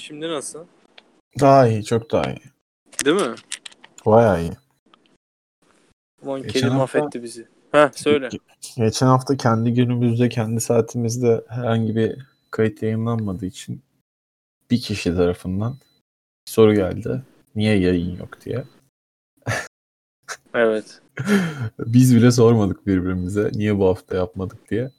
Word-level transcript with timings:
Şimdi 0.00 0.28
nasıl? 0.28 0.66
Daha 1.40 1.68
iyi, 1.68 1.84
çok 1.84 2.12
daha 2.12 2.22
iyi. 2.22 2.42
Değil 3.04 3.16
mi? 3.16 3.34
Bayağı 4.06 4.42
iyi. 4.42 4.52
Ulan 6.22 6.42
Geçen 6.42 6.68
hafta- 6.68 6.98
mahvetti 6.98 7.22
bizi. 7.22 7.48
Heh 7.72 7.90
söyle. 7.92 8.28
Geçen 8.76 9.06
hafta 9.06 9.36
kendi 9.36 9.74
günümüzde, 9.74 10.28
kendi 10.28 10.60
saatimizde 10.60 11.44
herhangi 11.48 11.96
bir 11.96 12.26
kayıt 12.50 12.82
yayınlanmadığı 12.82 13.46
için 13.46 13.82
bir 14.70 14.80
kişi 14.80 15.16
tarafından 15.16 15.76
soru 16.48 16.74
geldi. 16.74 17.22
Niye 17.54 17.78
yayın 17.78 18.16
yok 18.16 18.40
diye. 18.44 18.64
Evet. 20.54 21.00
Biz 21.78 22.16
bile 22.16 22.30
sormadık 22.30 22.86
birbirimize 22.86 23.50
niye 23.54 23.78
bu 23.78 23.88
hafta 23.88 24.16
yapmadık 24.16 24.70
diye. 24.70 24.90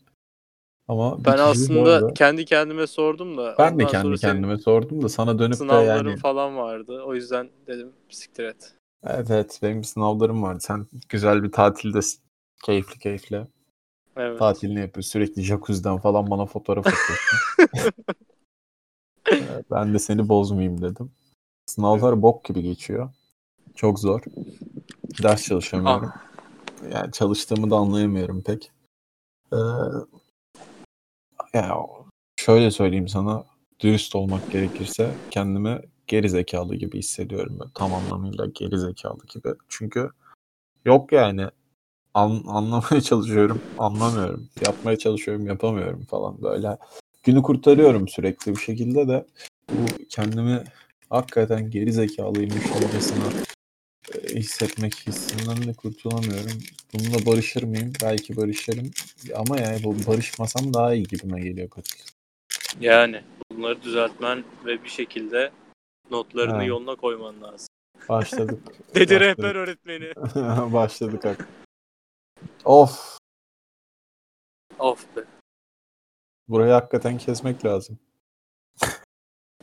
Ama 0.92 1.26
Ben 1.26 1.38
aslında 1.38 2.14
kendi 2.14 2.46
kendime 2.46 2.88
sordum 2.88 3.38
da. 3.38 3.56
ben 3.60 3.80
de 3.80 3.88
kendi 3.88 4.18
kendime 4.18 4.58
sordum 4.58 5.02
da 5.02 5.10
sana 5.10 5.40
dönüp 5.40 5.54
de 5.54 5.58
Sınavlarım 5.58 6.08
yani 6.08 6.20
falan 6.20 6.58
vardı. 6.58 7.04
O 7.06 7.16
yüzden 7.16 7.50
dedim 7.68 7.92
siktir 8.10 8.44
et. 8.44 8.74
evet 9.04 9.32
evet 9.32 9.60
benim 9.64 9.84
sınavlarım 9.84 10.44
vardı. 10.44 10.60
Sen 10.62 10.88
güzel 11.10 11.44
bir 11.44 11.52
tatildesin. 11.52 12.20
Keyifli 12.64 13.00
keyifli. 13.00 13.48
Evet. 14.18 14.40
Tatilini 14.40 14.80
yapıyor. 14.80 15.04
Sürekli 15.04 15.42
jacuzzi'den 15.42 15.98
falan 15.98 16.30
bana 16.30 16.46
fotoğraf 16.46 16.88
atıyorsun. 16.88 17.40
Ben 19.72 19.94
de 19.94 20.00
seni 20.00 20.30
bozmayayım 20.30 20.82
dedim. 20.82 21.12
Sınavlar 21.66 22.22
bok 22.22 22.46
gibi 22.46 22.62
geçiyor. 22.62 23.10
Çok 23.76 24.00
zor. 24.00 24.22
Ders 25.24 25.44
çalışamıyorum. 25.44 26.12
Yani 26.94 27.12
çalıştığımı 27.12 27.70
da 27.72 27.76
anlayamıyorum 27.76 28.42
pek. 28.42 28.72
Ee, 29.54 29.58
ya 31.54 31.78
şöyle 32.36 32.72
söyleyeyim 32.72 33.08
sana 33.08 33.44
dürüst 33.80 34.16
olmak 34.16 34.52
gerekirse 34.52 35.12
kendimi 35.32 35.82
geri 36.08 36.30
zekalı 36.30 36.76
gibi 36.76 36.98
hissediyorum. 36.98 37.60
Böyle 37.60 37.72
tam 37.76 37.94
anlamıyla 37.94 38.46
geri 38.46 38.80
zekalı 38.80 39.20
gibi. 39.34 39.50
Çünkü 39.70 40.10
yok 40.86 41.12
yani 41.12 41.48
An- 42.14 42.44
anlamaya 42.48 43.02
çalışıyorum, 43.02 43.62
anlamıyorum. 43.78 44.50
Yapmaya 44.68 44.98
çalışıyorum, 44.98 45.48
yapamıyorum 45.48 46.06
falan 46.10 46.42
böyle. 46.42 46.78
Günü 47.24 47.42
kurtarıyorum 47.42 48.08
sürekli 48.08 48.52
bir 48.52 48.62
şekilde 48.62 49.08
de 49.08 49.26
bu 49.72 49.86
kendimi 50.10 50.64
hakikaten 51.10 51.72
geri 51.72 51.94
zekalıymışçasına 51.94 53.26
e, 53.26 53.51
hissetmek 54.30 54.96
hissinden 55.08 55.68
de 55.68 55.74
kurtulamıyorum. 55.74 56.60
Bununla 56.94 57.26
barışır 57.26 57.64
mıyım? 57.64 57.94
Belki 58.04 58.38
barışırım. 58.38 58.92
Ama 59.36 59.60
yani 59.60 59.84
bu 59.84 59.96
barışmasam 60.08 60.74
daha 60.74 60.94
iyi 60.94 61.04
gibime 61.04 61.42
geliyor 61.42 61.70
katil. 61.70 62.00
Yani 62.80 63.24
bunları 63.52 63.82
düzeltmen 63.82 64.44
ve 64.66 64.84
bir 64.84 64.90
şekilde 64.90 65.52
notlarını 66.12 66.54
Ha. 66.54 66.64
yoluna 66.64 66.96
koyman 66.96 67.42
lazım. 67.42 67.68
Başladık. 68.10 68.60
Dedi 68.96 69.16
Başladık. 69.16 69.22
rehber 69.22 69.56
öğretmeni. 69.56 70.14
Başladık 70.74 71.26
hak. 71.26 71.48
Of. 72.66 73.18
of 74.80 75.16
be. 75.16 75.22
Burayı 76.48 76.72
hakikaten 76.72 77.18
kesmek 77.18 77.66
lazım. 77.66 78.00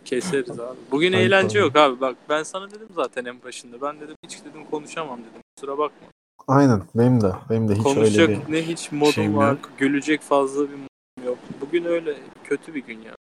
Keseriz 0.09 0.61
abi. 0.61 0.79
Bugün 0.91 1.13
Ayıp 1.13 1.27
eğlence 1.27 1.59
yok 1.59 1.77
abi. 1.77 2.01
Bak 2.01 2.17
ben 2.29 2.43
sana 2.43 2.71
dedim 2.71 2.89
zaten 2.97 3.25
en 3.25 3.43
başında. 3.43 3.81
Ben 3.81 4.01
dedim 4.01 4.15
hiç 4.25 4.45
dedim 4.45 4.65
konuşamam 4.71 5.21
dedim. 5.21 5.43
Kusura 5.57 5.79
bakma. 5.79 6.07
Aynen. 6.49 6.83
Benim 6.95 7.21
de. 7.21 7.33
Benim 7.51 7.69
de 7.69 7.75
hiç 7.75 7.83
Konuşacak 7.83 8.29
öyle 8.29 8.47
bir 8.47 8.53
ne 8.53 8.63
hiç 8.63 8.93
modum 8.93 9.13
şeyim 9.13 9.37
var. 9.37 9.51
yok. 9.51 9.71
Gülecek 9.79 10.21
fazla 10.21 10.63
bir 10.63 10.75
modum 10.75 11.25
yok. 11.27 11.39
Bugün 11.61 11.85
öyle 11.85 12.15
kötü 12.45 12.75
bir 12.75 12.85
gün 12.85 13.01
ya. 13.03 13.15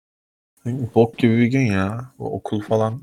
Bok 0.94 1.18
gibi 1.18 1.36
bir 1.36 1.46
gün 1.46 1.66
ya. 1.66 2.10
Bu 2.18 2.34
okul 2.34 2.60
falan. 2.60 3.00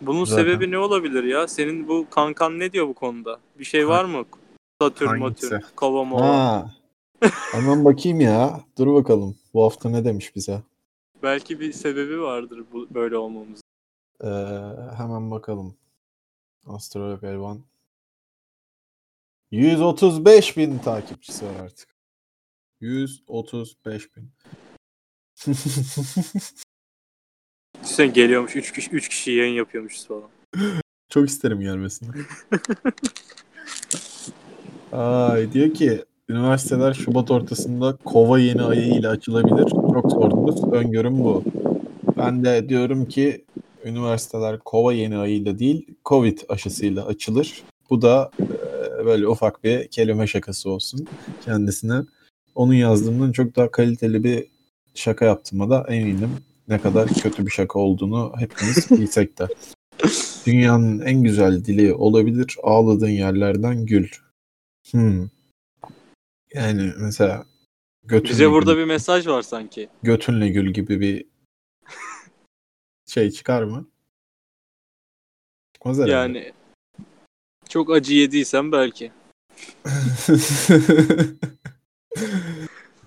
Bunun 0.00 0.24
Zaten. 0.24 0.42
sebebi 0.42 0.70
ne 0.70 0.78
olabilir 0.78 1.24
ya? 1.24 1.48
Senin 1.48 1.88
bu 1.88 2.06
kankan 2.10 2.58
ne 2.58 2.72
diyor 2.72 2.88
bu 2.88 2.94
konuda? 2.94 3.38
Bir 3.58 3.64
şey 3.64 3.88
var 3.88 4.04
mı? 4.04 4.24
Satürn? 4.82 5.18
Matürn. 5.18 5.60
Ha. 6.18 6.70
Hemen 7.52 7.84
bakayım 7.84 8.20
ya. 8.20 8.60
Dur 8.78 8.94
bakalım. 8.94 9.36
Bu 9.54 9.64
hafta 9.64 9.90
ne 9.90 10.04
demiş 10.04 10.36
bize? 10.36 10.62
Belki 11.22 11.60
bir 11.60 11.72
sebebi 11.72 12.20
vardır 12.20 12.64
bu 12.72 12.94
böyle 12.94 13.16
olmamız. 13.16 13.60
Ee, 14.20 14.28
hemen 14.96 15.30
bakalım. 15.30 15.76
Astrolog 16.66 17.24
Elvan. 17.24 17.60
135 19.50 20.56
bin 20.56 20.78
takipçisi 20.78 21.46
var 21.46 21.54
artık. 21.60 21.88
135 22.80 24.16
bin. 24.16 24.30
Sen 27.82 28.12
geliyormuş 28.12 28.56
3 28.56 28.72
kişi 28.72 28.90
3 28.90 29.08
kişi 29.08 29.30
yayın 29.30 29.54
yapıyormuşuz 29.54 30.06
falan. 30.06 30.30
Çok 31.08 31.28
isterim 31.28 31.60
gelmesini. 31.60 32.10
Ay 34.92 35.52
diyor 35.52 35.74
ki 35.74 36.04
üniversiteler 36.32 36.94
Şubat 36.94 37.30
ortasında 37.30 37.96
kova 38.04 38.38
yeni 38.38 38.62
ayı 38.62 38.86
ile 38.86 39.08
açılabilir. 39.08 39.70
Çok 39.70 40.12
sordunuz. 40.12 40.72
Öngörüm 40.72 41.24
bu. 41.24 41.44
Ben 42.16 42.44
de 42.44 42.68
diyorum 42.68 43.04
ki 43.04 43.44
üniversiteler 43.84 44.58
kova 44.58 44.92
yeni 44.92 45.16
ayıyla 45.16 45.58
değil 45.58 45.86
Covid 46.04 46.38
aşısıyla 46.48 47.06
açılır. 47.06 47.62
Bu 47.90 48.02
da 48.02 48.30
e, 48.40 49.04
böyle 49.04 49.28
ufak 49.28 49.64
bir 49.64 49.88
kelime 49.88 50.26
şakası 50.26 50.70
olsun 50.70 51.06
kendisine. 51.44 52.02
Onun 52.54 52.74
yazdığımdan 52.74 53.32
çok 53.32 53.56
daha 53.56 53.70
kaliteli 53.70 54.24
bir 54.24 54.46
şaka 54.94 55.24
yaptığıma 55.24 55.70
da 55.70 55.86
eminim. 55.88 56.30
Ne 56.68 56.78
kadar 56.78 57.08
kötü 57.08 57.46
bir 57.46 57.50
şaka 57.50 57.78
olduğunu 57.78 58.32
hepimiz 58.38 58.90
bilsek 59.00 59.38
de. 59.38 59.48
Dünyanın 60.46 61.00
en 61.00 61.22
güzel 61.22 61.64
dili 61.64 61.94
olabilir. 61.94 62.56
Ağladığın 62.62 63.08
yerlerden 63.08 63.86
gül. 63.86 64.08
Hmm. 64.90 65.28
Yani 66.54 66.92
mesela 66.98 67.46
götünle 68.04 68.30
Bize 68.32 68.50
burada 68.50 68.72
gül, 68.72 68.80
bir 68.80 68.84
mesaj 68.84 69.26
var 69.26 69.42
sanki. 69.42 69.88
götünle 70.02 70.48
gül 70.48 70.72
gibi 70.72 71.00
bir 71.00 71.24
şey 73.06 73.30
çıkar 73.30 73.62
mı? 73.62 73.88
Çıkmaz 75.74 75.96
herhalde. 75.98 76.10
Yani 76.12 76.52
çok 77.68 77.90
acı 77.90 78.14
yediysen 78.14 78.72
belki. 78.72 79.12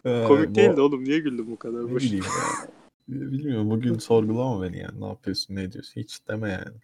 Ee, 0.06 0.24
Komik 0.28 0.50
bu- 0.50 0.56
değildi 0.56 0.82
oğlum. 0.82 1.04
Niye 1.04 1.20
güldün 1.20 1.52
bu 1.52 1.60
kadar? 1.60 1.88
Ne 1.88 1.92
Boş. 1.92 2.04
bileyim 2.04 2.24
ya. 2.26 2.68
Bilmiyorum 3.08 3.70
bugün 3.70 3.98
sorgulama 3.98 4.62
beni 4.64 4.78
yani. 4.80 5.02
Ne 5.02 5.08
yapıyorsun 5.08 5.56
ne 5.56 5.64
ediyorsun 5.64 6.02
hiç 6.02 6.28
deme 6.28 6.50
yani. 6.50 6.78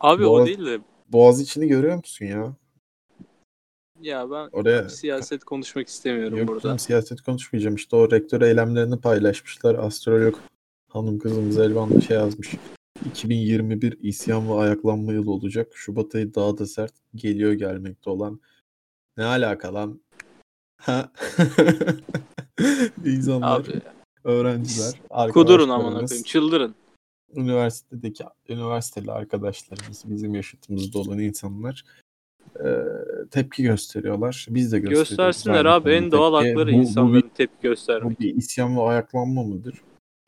Abi 0.00 0.24
Bu 0.24 0.28
o 0.28 0.46
değil 0.46 0.66
de 0.66 0.80
Boğaz 1.08 1.40
içini 1.40 1.68
görüyor 1.68 1.96
musun 1.96 2.26
ya? 2.26 2.56
Ya 4.00 4.30
ben 4.30 4.48
Oraya 4.52 4.88
siyaset 4.88 5.44
konuşmak 5.44 5.88
istemiyorum 5.88 6.38
Yok 6.38 6.48
burada. 6.48 6.60
canım, 6.60 6.78
siyaset 6.78 7.20
konuşmayacağım. 7.20 7.74
İşte 7.74 7.96
o 7.96 8.10
rektör 8.10 8.42
eylemlerini 8.42 9.00
paylaşmışlar. 9.00 9.74
Astrolog 9.74 10.34
hanım 10.88 11.18
kızımız 11.18 11.58
Elvan 11.58 11.94
da 11.94 12.00
şey 12.00 12.16
yazmış. 12.16 12.54
2021 13.06 13.98
isyan 14.00 14.48
ve 14.48 14.54
ayaklanma 14.54 15.12
yılı 15.12 15.30
olacak. 15.30 15.72
Şubat 15.74 16.14
ayı 16.14 16.34
daha 16.34 16.58
da 16.58 16.66
sert 16.66 16.92
geliyor 17.14 17.52
gelmekte 17.52 18.10
olan. 18.10 18.40
Ne 19.16 19.24
alaka 19.24 19.74
lan? 19.74 20.00
Ha? 20.76 21.12
İnsanlar, 23.04 23.60
Abi 23.60 23.80
öğrenciler, 24.24 24.94
kudurun 25.32 25.68
amına 25.68 25.86
arkadaşlarımız, 25.86 26.10
koyayım. 26.10 26.24
Çıldırın. 26.24 26.74
üniversitedeki 27.34 28.24
üniversiteli 28.48 29.12
arkadaşlarımız, 29.12 30.04
bizim 30.06 30.34
yaşıtımızda 30.34 30.98
olan 30.98 31.18
insanlar 31.18 31.84
e, 32.64 32.68
tepki 33.30 33.62
gösteriyorlar. 33.62 34.46
Biz 34.50 34.72
de 34.72 34.78
gösteriyoruz. 34.78 35.08
Göstersinler 35.08 35.64
abi. 35.64 35.90
En 35.90 36.00
konuda 36.00 36.16
doğal 36.16 36.40
tepki. 36.42 36.48
hakları 36.48 36.72
Bu- 36.72 36.76
bu 36.76 36.80
insanların 36.80 37.30
tepki 37.34 37.56
bu 37.58 37.62
göstermek. 37.62 38.20
bir 38.20 38.34
isyan 38.36 38.76
ve 38.76 38.80
ayaklanma 38.80 39.42
mıdır? 39.42 39.74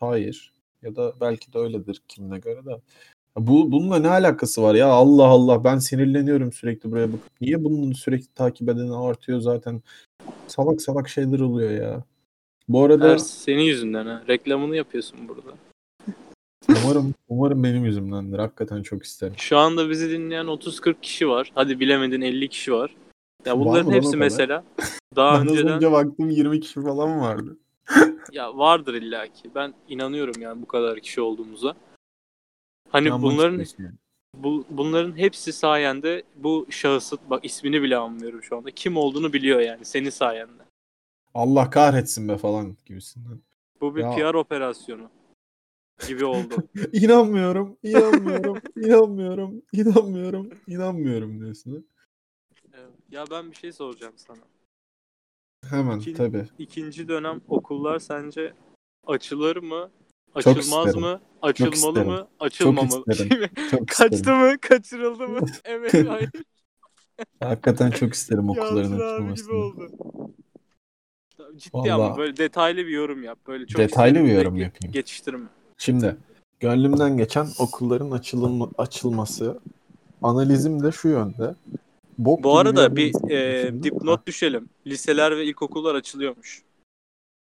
Hayır. 0.01 0.53
Ya 0.83 0.97
da 0.97 1.13
belki 1.21 1.53
de 1.53 1.59
öyledir 1.59 2.03
kimine 2.09 2.39
göre 2.39 2.65
de. 2.67 2.81
Bu 3.37 3.73
bununla 3.73 3.99
ne 3.99 4.09
alakası 4.09 4.63
var 4.63 4.75
ya? 4.75 4.87
Allah 4.87 5.25
Allah 5.27 5.65
ben 5.65 5.79
sinirleniyorum 5.79 6.53
sürekli 6.53 6.91
buraya 6.91 7.09
bakıp. 7.09 7.31
Niye 7.41 7.65
bunun 7.65 7.93
sürekli 7.93 8.27
takip 8.35 8.69
edeni 8.69 8.97
artıyor 8.97 9.41
zaten? 9.41 9.83
Salak 10.47 10.83
salak 10.83 11.09
şeyler 11.09 11.41
oluyor 11.41 11.71
ya. 11.71 12.05
Bu 12.69 12.85
arada 12.85 13.09
Her 13.09 13.19
senin 13.19 13.63
yüzünden 13.63 14.07
ha. 14.07 14.23
Reklamını 14.29 14.77
yapıyorsun 14.77 15.29
burada. 15.29 15.51
Umarım 16.85 17.15
umarım 17.29 17.65
benim 17.65 17.85
yüzümdendir. 17.85 18.39
Hakikaten 18.39 18.83
çok 18.83 19.03
isterim. 19.05 19.35
Şu 19.37 19.59
anda 19.59 19.91
bizi 19.91 20.11
dinleyen 20.11 20.47
30-40 20.47 21.01
kişi 21.03 21.29
var. 21.29 21.53
Hadi 21.55 21.81
bilemedin 21.81 22.21
50 22.21 22.49
kişi 22.49 22.73
var. 22.73 22.95
Ya 23.47 23.53
Var 23.59 23.65
bunların 23.65 23.87
o 23.87 23.93
hepsi 23.93 24.17
mesela 24.17 24.65
daha 25.17 25.35
Ben 25.41 25.49
önceden 25.49 25.73
önce 25.73 25.93
baktım 25.93 26.31
20 26.31 26.61
kişi 26.61 26.83
falan 26.83 27.21
vardı. 27.21 27.57
ya 28.33 28.59
vardır 28.59 28.95
illaki. 28.95 29.51
Ben 29.55 29.75
inanıyorum 29.89 30.43
yani 30.43 30.63
bu 30.63 30.67
kadar 30.67 31.01
kişi 31.01 31.21
olduğumuza. 31.21 31.75
Hani 32.91 33.09
İnanmak 33.09 33.33
bunların 33.33 33.65
yani. 33.79 33.93
bu, 34.37 34.65
bunların 34.71 35.19
hepsi 35.19 35.53
sayende 35.53 36.23
bu 36.37 36.67
şahısın 36.71 37.19
bak 37.31 37.45
ismini 37.45 37.83
bile 37.83 37.97
anlıyorum 37.97 38.43
şu 38.43 38.57
anda. 38.57 38.71
Kim 38.71 38.97
olduğunu 38.97 39.33
biliyor 39.33 39.61
yani 39.61 39.85
senin 39.85 40.11
sayende. 40.11 40.63
Allah 41.35 41.71
kahretsin 41.71 42.29
be 42.29 42.37
falan 42.37 42.77
gibisinden. 42.87 43.41
Bu 43.81 43.97
bir 43.97 44.01
Ya. 44.01 44.11
PR 44.11 44.35
operasyonu. 44.35 45.09
Gibi 46.09 46.25
oldu. 46.25 46.55
İnanmıyorum, 46.93 47.77
inanmıyorum, 47.83 48.59
inanmıyorum, 48.77 49.63
inanmıyorum, 49.73 50.51
inanmıyorum 50.67 51.41
diyorsun. 51.41 51.87
Ya 53.11 53.25
ben 53.31 53.51
bir 53.51 53.57
şey 53.57 53.73
soracağım 53.73 54.15
sana. 54.17 54.39
Hemen 55.71 55.99
İkin- 55.99 56.15
tabii. 56.15 56.47
İkinci 56.59 57.09
dönem 57.09 57.41
okullar 57.49 57.99
sence 57.99 58.53
açılır 59.07 59.57
mı? 59.57 59.91
Çok 60.41 60.57
Açılmaz 60.59 60.97
mı? 60.97 61.21
Açılmalı 61.43 62.05
mı? 62.05 62.29
Açılmamalı. 62.41 63.05
isterim. 63.11 63.51
Çok 63.71 63.89
Kaçtı 63.89 64.15
isterim. 64.17 64.39
mı? 64.39 64.59
Kaçırıldı 64.61 65.29
mı? 65.29 65.41
Evet 65.65 66.09
hayır. 66.09 66.31
Hakikaten 67.41 67.91
çok 67.91 68.15
isterim 68.15 68.49
okulların 68.51 68.93
açılmasını. 68.93 69.89
Ciddi 71.57 71.77
Vallahi- 71.77 71.93
ama 71.93 72.17
böyle 72.17 72.37
detaylı 72.37 72.79
bir 72.79 72.89
yorum 72.93 73.23
yap. 73.23 73.39
Böyle 73.47 73.67
çok 73.67 73.81
Detaylı 73.81 74.15
bir 74.25 74.33
yorum 74.33 74.57
yapayım. 74.57 74.93
Geçiştirme. 74.93 75.47
Şimdi 75.85 76.17
gönlümden 76.61 77.17
geçen 77.17 77.47
okulların 77.59 78.11
açılma, 78.11 78.69
açılması 78.79 79.61
analizim 80.23 80.83
de 80.83 80.93
şu 80.93 81.09
yönde. 81.09 81.55
Bok 82.19 82.45
Bu 82.45 82.59
arada 82.59 82.97
bir 82.97 83.31
e, 83.31 83.83
dipnot 83.83 84.27
düşelim. 84.27 84.69
Liseler 84.87 85.37
ve 85.37 85.45
ilkokullar 85.45 85.95
açılıyormuş. 85.95 86.63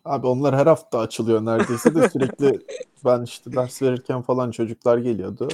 Abi 0.06 0.28
onlar 0.28 0.56
her 0.56 0.68
hafta 0.68 1.00
açılıyor 1.00 1.46
neredeyse 1.46 1.96
de 1.96 2.10
sürekli 2.10 2.60
ben 3.06 3.24
işte 3.24 3.54
ders 3.54 3.82
verirken 3.82 4.22
falan 4.22 4.52
çocuklar 4.52 4.98
geliyordu. 4.98 5.48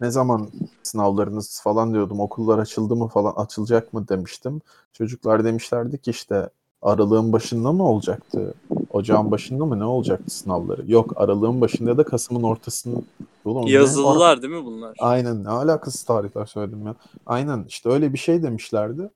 Ne 0.00 0.10
zaman 0.10 0.50
sınavlarınız 0.82 1.60
falan 1.62 1.94
diyordum. 1.94 2.20
Okullar 2.20 2.58
açıldı 2.58 2.96
mı 2.96 3.08
falan 3.08 3.32
açılacak 3.36 3.92
mı 3.92 4.08
demiştim. 4.08 4.60
Çocuklar 4.92 5.44
demişlerdi 5.44 5.98
ki 5.98 6.10
işte 6.10 6.50
aralığın 6.82 7.32
başında 7.32 7.72
mı 7.72 7.88
olacaktı? 7.88 8.54
Ocağın 8.90 9.30
başında 9.30 9.64
mı 9.64 9.78
ne 9.78 9.84
olacaktı 9.84 10.30
sınavları? 10.30 10.90
Yok 10.90 11.12
aralığın 11.16 11.60
başında 11.60 11.90
ya 11.90 11.98
da 11.98 12.04
Kasım'ın 12.04 12.42
ortasında. 12.42 13.00
Ulan 13.44 13.66
ne 13.66 13.70
Yazılılar 13.70 14.42
değil 14.42 14.54
mi 14.54 14.64
bunlar? 14.64 14.96
Aynen 14.98 15.44
ne 15.44 15.48
alakası 15.48 16.06
tarihler 16.06 16.46
söyledim 16.46 16.86
ya. 16.86 16.94
Aynen 17.26 17.64
işte 17.68 17.88
öyle 17.88 18.12
bir 18.12 18.18
şey 18.18 18.42
demişlerdi. 18.42 19.10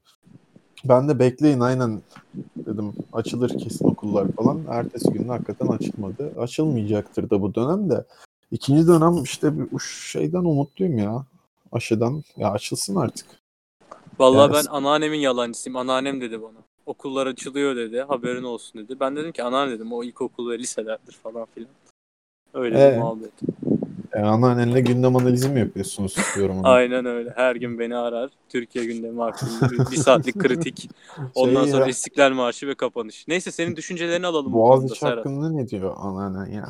Ben 0.85 1.09
de 1.09 1.19
bekleyin 1.19 1.61
aynen 1.61 2.03
dedim 2.57 2.93
açılır 3.13 3.59
kesin 3.59 3.89
okullar 3.89 4.29
falan. 4.33 4.61
Ertesi 4.71 5.13
gün 5.13 5.29
hakikaten 5.29 5.67
açılmadı. 5.67 6.33
Açılmayacaktır 6.39 7.31
da 7.31 7.43
bu 7.43 7.55
dönem 7.55 7.91
de. 7.91 8.05
İkinci 8.51 8.87
dönem 8.87 9.23
işte 9.23 9.59
bir 9.59 9.79
şeyden 10.11 10.39
umutluyum 10.45 10.99
ya. 10.99 11.25
Aşıdan. 11.73 12.23
Ya 12.37 12.51
açılsın 12.51 12.97
artık. 12.97 13.27
Vallahi 14.19 14.51
Evet. 14.53 14.65
ben 14.67 14.73
anneannemin 14.73 15.19
yalancısıyım. 15.19 15.77
Anneannem 15.77 16.21
dedi 16.21 16.43
bana. 16.43 16.59
Okullar 16.93 17.27
açılıyor 17.27 17.77
dedi. 17.77 18.01
Haberin 18.01 18.43
olsun 18.43 18.83
dedi. 18.83 19.01
Ben 19.01 19.17
dedim 19.17 19.33
ki 19.33 19.43
anneanne 19.43 19.73
dedim 19.73 19.93
o 19.93 20.05
ilkokul 20.05 20.51
ve 20.51 20.59
liselerdir 20.59 21.13
falan 21.13 21.47
filan. 21.55 21.71
Öyle 22.55 22.75
bir 22.77 22.81
Ee? 22.81 22.97
muhabbet. 22.99 23.33
E, 24.13 24.19
anneannenle 24.21 24.81
gündem 24.81 25.17
analizi 25.17 25.49
mi 25.49 25.61
yapıyorsunuz 25.61 26.17
diyorum 26.37 26.59
ona. 26.59 26.69
Aynen 26.69 27.07
öyle. 27.07 27.33
Her 27.37 27.57
gün 27.57 27.79
beni 27.79 27.97
arar. 27.97 28.31
Türkiye 28.49 28.85
gündemi 28.85 29.21
hakkında 29.21 29.71
bir, 29.71 29.79
bir 29.79 29.97
saatlik 29.97 30.39
kritik. 30.39 30.91
Ondan 31.35 31.63
Şey 31.63 31.73
sonra 31.73 31.85
ya, 31.85 31.91
İstiklal 31.91 32.33
Marşı 32.33 32.67
ve 32.69 32.75
kapanış. 32.75 33.29
Neyse 33.29 33.51
senin 33.51 33.77
düşüncelerini 33.77 34.27
alalım 34.27 34.53
Boğaziçi 34.53 34.99
Serhat. 34.99 35.19
hakkında 35.19 35.51
ne 35.51 35.69
diyor 35.69 35.95
anneannen 35.97 36.53
ya? 36.53 36.69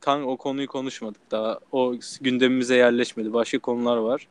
Kan 0.00 0.26
o 0.28 0.36
konuyu 0.36 0.66
konuşmadık 0.68 1.30
daha. 1.30 1.58
O 1.72 1.94
gündemimize 2.20 2.76
yerleşmedi. 2.76 3.32
Başka 3.32 3.58
konular 3.58 3.96
var. 3.96 4.28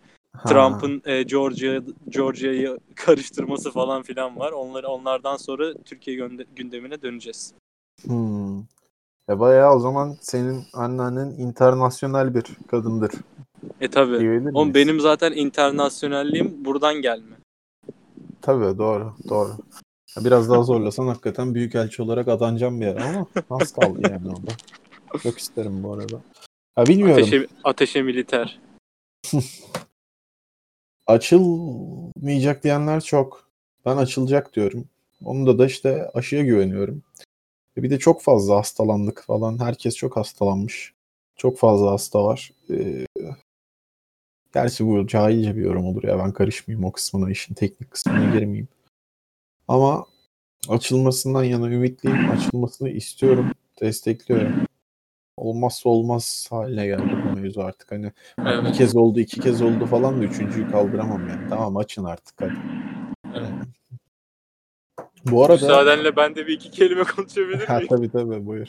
Trump'ın 0.48 1.02
e, 1.06 1.24
Georgia 1.24 1.82
Georgia'yı 2.10 2.80
karıştırması 2.96 3.72
falan 3.72 4.04
filan 4.04 4.40
var. 4.40 4.52
Onları 4.52 4.88
onlardan 4.88 5.38
sonra 5.38 5.74
Türkiye 5.86 6.30
gündemine 6.56 7.02
döneceğiz. 7.02 7.54
Hmm. 8.06 8.60
E 9.30 9.40
bayağı 9.40 9.76
o 9.76 9.80
zaman 9.80 10.18
senin 10.22 10.64
anneannen 10.74 11.30
internasyonel 11.30 12.36
bir 12.36 12.44
kadındır. 12.68 13.12
E 13.82 13.88
tabi. 13.88 14.20
Miyiz? 14.20 14.76
benim 14.76 15.00
zaten 15.00 15.32
internasyonelliğim 15.32 16.66
buradan 16.66 16.96
gelme. 16.96 17.36
Tabii 18.42 18.78
doğru 18.78 19.14
doğru. 19.30 19.50
Biraz 20.18 20.50
daha 20.50 20.64
zorlasan 20.64 21.08
hakikaten 21.08 21.56
büyükelçi 21.56 22.02
olarak 22.02 22.28
adanacağım 22.28 22.82
bir 22.82 22.86
yere 22.86 23.04
ama 23.04 23.26
az 23.50 23.74
kaldı 23.74 24.00
yani 24.12 24.28
orada. 24.28 24.52
Çok 25.24 25.38
isterim 25.38 25.84
bu 25.84 25.94
arada. 25.94 26.22
Ha 26.76 26.86
bilmiyorum. 26.86 27.24
Ateşe, 27.24 27.48
ateşe 27.64 28.02
militer. 28.02 28.60
Açılmayacak 31.08 32.64
diyenler 32.64 33.02
çok. 33.02 33.50
Ben 33.86 33.98
açılacak 33.98 34.56
diyorum. 34.56 34.86
Onda 35.24 35.60
da 35.60 35.66
işte 35.66 36.12
aşıya 36.14 36.44
güveniyorum. 36.44 37.04
E 37.78 37.84
Bir 37.84 37.90
de 37.90 38.00
çok 38.00 38.22
fazla 38.22 38.56
hastalandık 38.56 39.24
falan. 39.24 39.60
Herkes 39.60 39.96
çok 39.96 40.18
hastalanmış. 40.18 40.94
Çok 41.36 41.58
fazla 41.58 41.92
hasta 41.92 42.24
var. 42.24 42.52
Ee, 42.70 43.06
gerçi 44.54 44.86
bu 44.88 45.08
cahilce 45.08 45.56
bir 45.56 45.62
yorum 45.62 45.86
olur 45.86 46.04
ya. 46.04 46.20
Ben 46.20 46.32
karışmayayım 46.34 46.86
o 46.86 46.92
kısmına, 46.92 47.32
işin 47.32 47.54
teknik 47.56 47.92
kısmına 47.92 48.34
girmeyeyim. 48.34 48.68
Ama 49.68 50.06
açılmasından 50.70 51.44
yana 51.44 51.70
ümitliyim. 51.70 52.32
Açılmasını 52.32 52.90
istiyorum. 52.90 53.52
Destekliyorum. 53.82 54.54
Olmazsa 55.38 55.90
olmaz 55.90 56.48
haline 56.50 56.86
geldi 56.88 57.18
bu 57.26 57.40
mevzu 57.40 57.62
artık. 57.62 57.92
Hani 57.92 58.12
bir 58.40 58.46
Evet. 58.46 58.76
kez 58.78 58.96
oldu, 58.96 59.20
iki 59.20 59.42
kez 59.42 59.62
oldu 59.62 59.86
falan 59.86 60.22
da 60.22 60.26
üçüncüyü 60.26 60.72
kaldıramam 60.72 61.30
yani. 61.30 61.50
Tamam 61.50 61.78
açın 61.78 62.04
artık 62.04 62.42
hadi. 62.42 62.54
Evet. 63.34 63.52
Bu 65.26 65.44
arada... 65.44 65.54
Müsaadenle 65.54 66.16
ben 66.16 66.36
de 66.36 66.48
bir 66.48 66.54
iki 66.54 66.72
kelime 66.72 67.04
konuşabilir 67.04 67.60
Ha, 67.68 67.78
miyim? 67.78 67.88
tabii 67.90 68.12
tabii 68.12 68.46
buyur. 68.46 68.68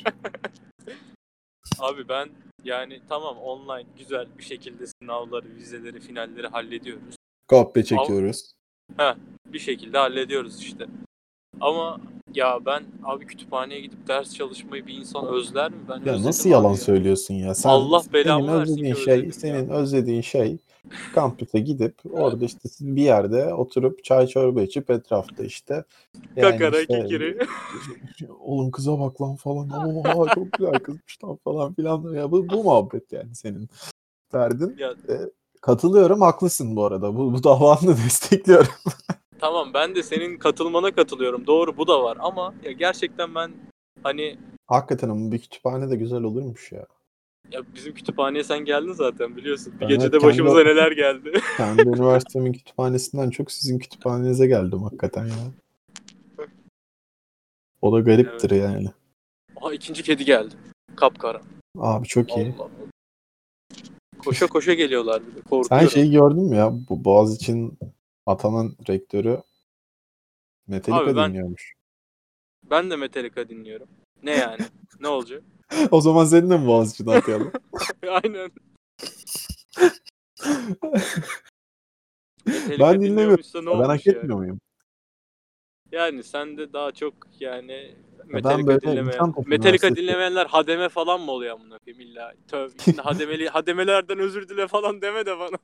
Abi 1.78 2.08
ben 2.08 2.28
yani 2.64 3.00
tamam 3.08 3.38
online 3.38 3.88
güzel 3.98 4.26
bir 4.38 4.42
şekilde 4.44 4.84
sınavları, 4.86 5.46
vizeleri, 5.56 6.00
finalleri 6.00 6.46
hallediyoruz. 6.46 7.16
Kahpe 7.46 7.84
çekiyoruz. 7.84 8.52
Bir 9.46 9.58
şekilde 9.58 9.98
hallediyoruz 9.98 10.62
işte. 10.62 10.86
Ama 11.60 12.00
ya 12.34 12.58
ben 12.66 12.82
abi 13.04 13.26
kütüphaneye 13.26 13.80
gidip 13.80 14.08
ders 14.08 14.34
çalışmayı 14.34 14.86
bir 14.86 14.94
insan 14.94 15.26
özler 15.26 15.70
mi? 15.70 15.76
Ben 15.88 16.10
Ya 16.10 16.22
nasıl 16.22 16.50
yalan 16.50 16.70
ya. 16.70 16.76
söylüyorsun 16.76 17.34
ya? 17.34 17.54
Sen, 17.54 17.68
Allah 17.68 18.02
belamı 18.12 18.46
senin 18.46 18.60
özlediğin 18.60 18.94
şey, 18.94 19.24
ya. 19.24 19.32
senin 19.32 19.68
özlediğin 19.68 20.20
şey 20.20 20.58
kampüse 21.12 21.60
gidip 21.60 21.94
orada 22.10 22.44
işte 22.44 22.68
bir 22.80 23.02
yerde 23.02 23.54
oturup 23.54 24.04
çay 24.04 24.26
çorba 24.26 24.62
içip 24.62 24.90
etrafta 24.90 25.44
işte 25.44 25.84
Kakara 26.40 26.80
işte, 26.80 27.02
kikiri. 27.02 27.38
oğlum 28.40 28.70
kıza 28.70 29.00
bak 29.00 29.22
lan 29.22 29.36
falan. 29.36 29.70
Oha 29.70 30.34
çok 30.34 30.52
güzel 30.58 30.78
kızmış 30.78 31.24
lan 31.24 31.38
falan 31.44 31.74
filan. 31.74 32.14
Ya 32.14 32.30
bu, 32.30 32.50
bu 32.50 32.64
muhabbet 32.64 33.12
yani 33.12 33.34
senin 33.34 33.68
derdin. 34.32 34.76
Ya 34.78 34.94
Katılıyorum 35.60 36.20
haklısın 36.20 36.76
bu 36.76 36.84
arada. 36.84 37.16
Bu, 37.16 37.32
bu 37.32 37.44
davanı 37.44 37.82
da 37.82 37.96
destekliyorum. 38.04 38.72
Tamam 39.38 39.70
ben 39.74 39.94
de 39.94 40.02
senin 40.02 40.36
katılmana 40.38 40.90
katılıyorum. 40.94 41.46
Doğru 41.46 41.76
bu 41.76 41.86
da 41.86 42.02
var 42.02 42.16
ama 42.20 42.54
ya 42.64 42.72
gerçekten 42.72 43.34
ben 43.34 43.52
hani 44.02 44.36
Hakikaten 44.66 45.08
ama 45.08 45.32
bir 45.32 45.38
kütüphane 45.38 45.90
de 45.90 45.96
güzel 45.96 46.22
olurmuş 46.22 46.72
ya. 46.72 46.86
ya 47.52 47.60
bizim 47.74 47.94
kütüphaneye 47.94 48.44
sen 48.44 48.64
geldin 48.64 48.92
zaten 48.92 49.36
biliyorsun. 49.36 49.72
Bir 49.76 49.80
Ben 49.80 49.88
gecede 49.88 50.10
kendi- 50.10 50.24
başımıza 50.24 50.62
neler 50.62 50.92
geldi. 50.92 51.32
Kendi 51.56 51.82
üniversitemin 51.82 52.52
kütüphanesinden 52.52 53.30
çok 53.30 53.52
sizin 53.52 53.78
kütüphanenize 53.78 54.46
geldim 54.46 54.82
hakikaten 54.82 55.26
ya. 55.26 55.34
O 57.82 57.92
da 57.92 58.00
gariptir 58.00 58.50
yani. 58.50 58.88
Aha 59.60 59.72
ikinci 59.74 60.02
kedi 60.02 60.24
geldi. 60.24 60.54
Kapkara. 60.96 61.40
Abi 61.78 62.06
çok 62.06 62.36
iyi. 62.36 62.46
Allah 62.56 62.62
Allah. 62.62 62.70
Koşa 64.18 64.46
koşa 64.46 64.74
geliyorlar 64.74 65.22
bir 65.26 65.30
de. 65.30 65.34
Sen 65.34 65.50
Korkuyorum. 65.50 65.90
şeyi 65.90 66.10
gördün 66.10 66.42
mü 66.42 66.56
ya? 66.56 66.72
Bu 66.88 67.04
Boğaziçi'nin 67.04 67.78
atanan 68.26 68.76
rektörü 68.88 69.42
Metallica 70.66 71.04
Abi 71.04 71.16
ben- 71.16 71.28
dinliyormuş. 71.30 71.74
Ben 72.62 72.90
de 72.90 72.96
Metallica 72.96 73.48
dinliyorum. 73.48 73.88
Ne 74.22 74.30
yani? 74.30 74.58
ne 75.00 75.08
olacak? 75.08 75.42
o 75.90 76.00
zaman 76.00 76.24
senin 76.24 76.50
de 76.50 76.58
mi 76.58 76.66
Boğaziçi'ne 76.66 77.12
atayalım? 77.14 77.52
Aynen. 78.08 78.50
Metallica 82.46 82.78
ben 82.78 83.00
dinlemiyorum. 83.00 83.00
dinliyormuşsa 83.00 83.60
ne 83.62 83.66
ben 83.66 83.72
hak 83.72 83.88
olmuş 83.88 84.06
yani? 84.06 84.16
etmiyor 84.16 84.38
muyum? 84.38 84.60
Yani 85.92 86.22
sen 86.22 86.58
de 86.58 86.72
daha 86.72 86.92
çok 86.92 87.14
yani 87.40 87.96
Metallica 88.26 88.66
böyle 88.66 88.80
dinlemeyen, 88.80 89.06
insan 89.06 89.32
topluluğu 89.32 89.48
Metallica 89.48 89.88
hastası- 89.88 89.96
dinlemeyenler 89.96 90.46
hademe 90.46 90.88
falan 90.88 91.20
mı 91.20 91.30
oluyor 91.30 91.54
amına 91.54 91.78
koyayım 91.78 92.00
illa? 92.00 92.34
Tövbe. 92.48 92.82
Şimdi 92.84 93.00
hademeli 93.02 93.48
hademelerden 93.48 94.18
özür 94.18 94.48
dile 94.48 94.68
falan 94.68 95.02
deme 95.02 95.26
de 95.26 95.38
bana. 95.38 95.58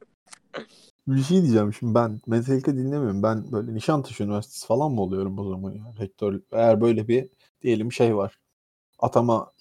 Bir 1.16 1.22
şey 1.22 1.42
diyeceğim 1.42 1.72
şimdi 1.72 1.94
ben 1.94 2.20
Metallica 2.26 2.72
dinlemiyorum. 2.72 3.22
Ben 3.22 3.52
böyle 3.52 3.74
Nişantaşı 3.74 4.24
Üniversitesi 4.24 4.66
falan 4.66 4.92
mı 4.92 5.00
oluyorum 5.00 5.38
o 5.38 5.44
zaman 5.44 5.72
ya? 5.72 5.94
Rektör 6.00 6.40
eğer 6.52 6.80
böyle 6.80 7.08
bir 7.08 7.28
diyelim 7.62 7.92
şey 7.92 8.16
var. 8.16 8.38
Atama 8.98 9.52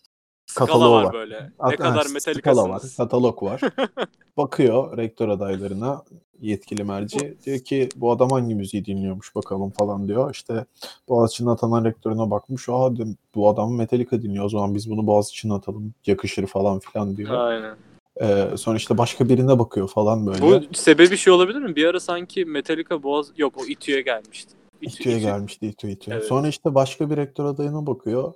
Kataloğu 0.56 0.94
var 0.94 1.04
var. 1.04 1.14
böyle. 1.14 1.44
Ne 1.44 1.52
At- 1.60 1.78
kadar 1.78 2.08
ha, 2.08 2.20
skala 2.20 2.70
var, 2.70 2.82
katalog 2.98 3.44
var. 3.44 3.62
Bakıyor 4.38 4.98
rektör 4.98 5.30
adaylarına 5.30 6.04
yetkili 6.42 6.84
merci. 6.84 7.38
Diyor 7.46 7.60
ki 7.60 7.90
bu 7.96 8.12
adam 8.12 8.30
hangi 8.30 8.56
müziği 8.56 8.86
dinliyormuş 8.86 9.36
bakalım 9.36 9.70
falan 9.72 10.08
diyor. 10.08 10.32
İşte 10.32 10.66
Boğaziçi'nin 11.10 11.50
atanan 11.50 11.86
rektörüne 11.86 12.32
bakmış. 12.32 12.70
Aa 12.70 12.92
bu 13.36 13.50
adam 13.50 13.76
Metallica 13.76 14.22
dinliyor. 14.22 14.46
O 14.46 14.50
zaman 14.50 14.76
biz 14.76 14.90
bunu 14.90 15.08
Boğaziçi'ne 15.08 15.54
atalım. 15.54 15.94
Yakışır 16.06 16.48
falan 16.48 16.80
filan 16.80 17.18
diyor. 17.18 17.34
Aynen. 17.34 17.76
Ee, 18.22 18.58
sonra 18.58 18.78
işte 18.78 18.98
başka 18.98 19.30
birine 19.30 19.60
bakıyor 19.60 19.88
falan 19.88 20.28
böyle. 20.28 20.42
Bu 20.42 20.62
sebebi 20.74 21.18
şey 21.18 21.34
olabilir 21.34 21.60
mi? 21.60 21.76
Bir 21.76 21.86
ara 21.86 22.00
sanki 22.00 22.46
Metallica 22.46 23.04
Boğaz... 23.04 23.28
Yok 23.38 23.54
o 23.58 23.66
İTÜ'ye 23.66 24.02
gelmişti. 24.02 24.54
İTÜ- 24.82 25.02
İTÜ'ye 25.02 25.16
İTÜ- 25.16 25.22
gelmişti 25.22 25.68
İTÜ 25.68 25.90
İTÜ. 25.90 26.12
Evet. 26.12 26.24
Sonra 26.24 26.48
işte 26.48 26.76
başka 26.76 27.10
bir 27.10 27.18
rektör 27.18 27.46
adayına 27.46 27.88
bakıyor. 27.88 28.34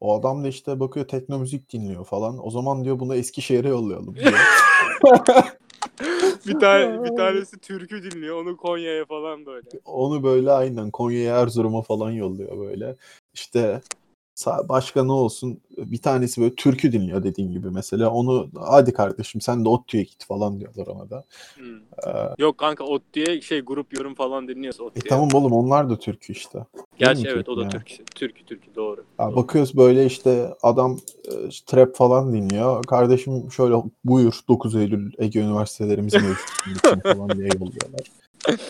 O 0.00 0.18
adam 0.18 0.44
da 0.44 0.48
işte 0.48 0.80
bakıyor 0.80 1.08
tekno 1.08 1.38
müzik 1.38 1.72
dinliyor 1.72 2.04
falan. 2.04 2.46
O 2.46 2.50
zaman 2.50 2.84
diyor 2.84 3.00
bunu 3.00 3.14
Eskişehir'e 3.14 3.68
yollayalım 3.68 4.14
diyor. 4.14 4.32
bir 6.46 6.58
tane 6.60 7.04
bir 7.04 7.16
tanesi 7.16 7.58
türkü 7.58 8.10
dinliyor. 8.10 8.42
Onu 8.42 8.56
Konya'ya 8.56 9.04
falan 9.04 9.46
böyle. 9.46 9.66
Onu 9.84 10.22
böyle 10.22 10.52
aynen 10.52 10.90
Konya'ya 10.90 11.40
Erzurum'a 11.40 11.82
falan 11.82 12.10
yolluyor 12.10 12.58
böyle. 12.58 12.96
İşte 13.34 13.80
başka 14.68 15.04
ne 15.04 15.12
olsun 15.12 15.60
bir 15.76 15.98
tanesi 15.98 16.40
böyle 16.40 16.54
türkü 16.54 16.92
dinliyor 16.92 17.22
dediğin 17.22 17.52
gibi 17.52 17.70
mesela 17.70 18.10
onu 18.10 18.50
hadi 18.58 18.92
kardeşim 18.92 19.40
sen 19.40 19.64
de 19.64 19.68
ODTÜ'ye 19.68 20.02
git 20.02 20.24
falan 20.24 20.60
diyorlar 20.60 20.86
ona 20.86 21.10
da. 21.10 21.24
Hmm. 21.54 21.76
Ee, 21.76 22.34
Yok 22.38 22.58
kanka 22.58 22.84
o 22.84 22.98
diye 23.14 23.40
şey 23.40 23.60
grup 23.60 23.98
yorum 23.98 24.14
falan 24.14 24.48
dinliyorsa 24.48 24.84
o 24.84 24.90
e 24.96 25.00
tamam 25.08 25.28
oğlum 25.34 25.52
onlar 25.52 25.90
da 25.90 25.98
türkü 25.98 26.32
işte. 26.32 26.58
Gerçi 26.98 27.28
evet 27.28 27.48
o 27.48 27.56
da 27.56 27.68
türkü 27.68 27.96
türkü. 27.96 28.14
Türkü 28.14 28.44
türkü 28.44 28.74
doğru. 28.74 29.04
Ya 29.18 29.26
Doğru. 29.26 29.36
bakıyoruz 29.36 29.76
böyle 29.76 30.06
işte 30.06 30.54
adam 30.62 30.98
e, 31.24 31.32
trap 31.66 31.96
falan 31.96 32.32
dinliyor. 32.32 32.84
Kardeşim 32.84 33.52
şöyle 33.52 33.74
buyur 34.04 34.40
9 34.48 34.74
Eylül 34.74 35.12
Ege 35.18 35.40
Üniversitelerimiz 35.40 36.14
mevcut 36.14 37.02
falan 37.02 37.28
diye 37.28 37.48
yolluyorlar. 37.48 38.10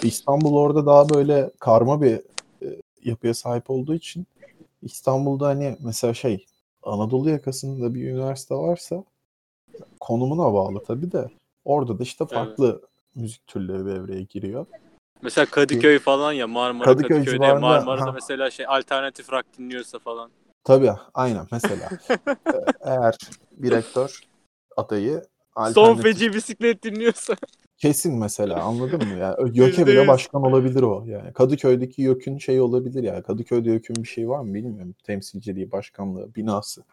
İstanbul 0.03 0.55
orada 0.55 0.87
daha 0.87 1.09
böyle 1.09 1.51
karma 1.59 2.03
bir 2.03 2.21
yapıya 3.05 3.35
sahip 3.35 3.71
olduğu 3.71 3.95
için 3.95 4.27
İstanbul'da 4.85 5.47
hani 5.47 5.77
mesela 5.81 6.15
şey 6.15 6.47
Anadolu 6.83 7.31
yakasında 7.31 7.95
bir 7.95 8.11
üniversite 8.11 8.55
varsa 8.55 9.05
konumuna 10.01 10.55
bağlı 10.55 10.83
tabii 10.85 11.13
de 11.13 11.31
orada 11.65 11.99
da 11.99 12.03
işte 12.03 12.27
farklı 12.27 12.83
müzik 13.15 13.47
türleri 13.47 13.87
devreye 13.87 14.23
giriyor. 14.23 14.67
Mesela 15.23 15.47
Kadıköy 15.47 15.99
falan 15.99 16.33
ya 16.33 16.47
Marmara 16.47 16.85
Kadıköy 16.85 17.09
Kadıköy'de 17.09 17.39
civarında- 17.39 17.61
Marmara'da 17.61 18.07
ha. 18.07 18.13
mesela 18.13 18.51
şey 18.51 18.67
alternatif 18.67 19.33
rock 19.33 19.45
dinliyorsa 19.59 19.99
falan. 19.99 20.31
Tabii 20.65 20.93
aynen 21.15 21.47
mesela 21.53 21.89
eğer 22.81 23.17
bir 23.53 23.71
rektör 23.71 24.21
adayı 24.77 25.23
Son 25.57 25.63
alternatif 25.65 26.03
feci 26.03 26.35
bisiklet 26.35 26.83
dinliyorsa. 26.83 27.37
Kesin 27.85 28.19
mesela 28.19 28.63
anladın 28.63 29.09
mı? 29.09 29.19
Yani 29.19 29.37
YÖK'e 29.59 29.87
bile 29.87 30.09
başkan 30.09 30.43
olabilir 30.43 30.83
o. 30.83 31.05
Yani 31.07 31.33
Kadıköy'deki 31.33 32.03
YÖK'ün 32.03 32.39
şey 32.39 32.61
olabilir 32.61 33.03
ya. 33.03 33.23
Kadıköy'de 33.23 33.71
YÖK'ün 33.71 33.97
bir 33.97 34.09
şey 34.09 34.29
var 34.29 34.41
mı 34.41 34.55
bilmiyorum. 34.55 34.95
Temsilciliği, 35.03 35.73
başkanlığı, 35.73 36.35
binası. 36.35 36.85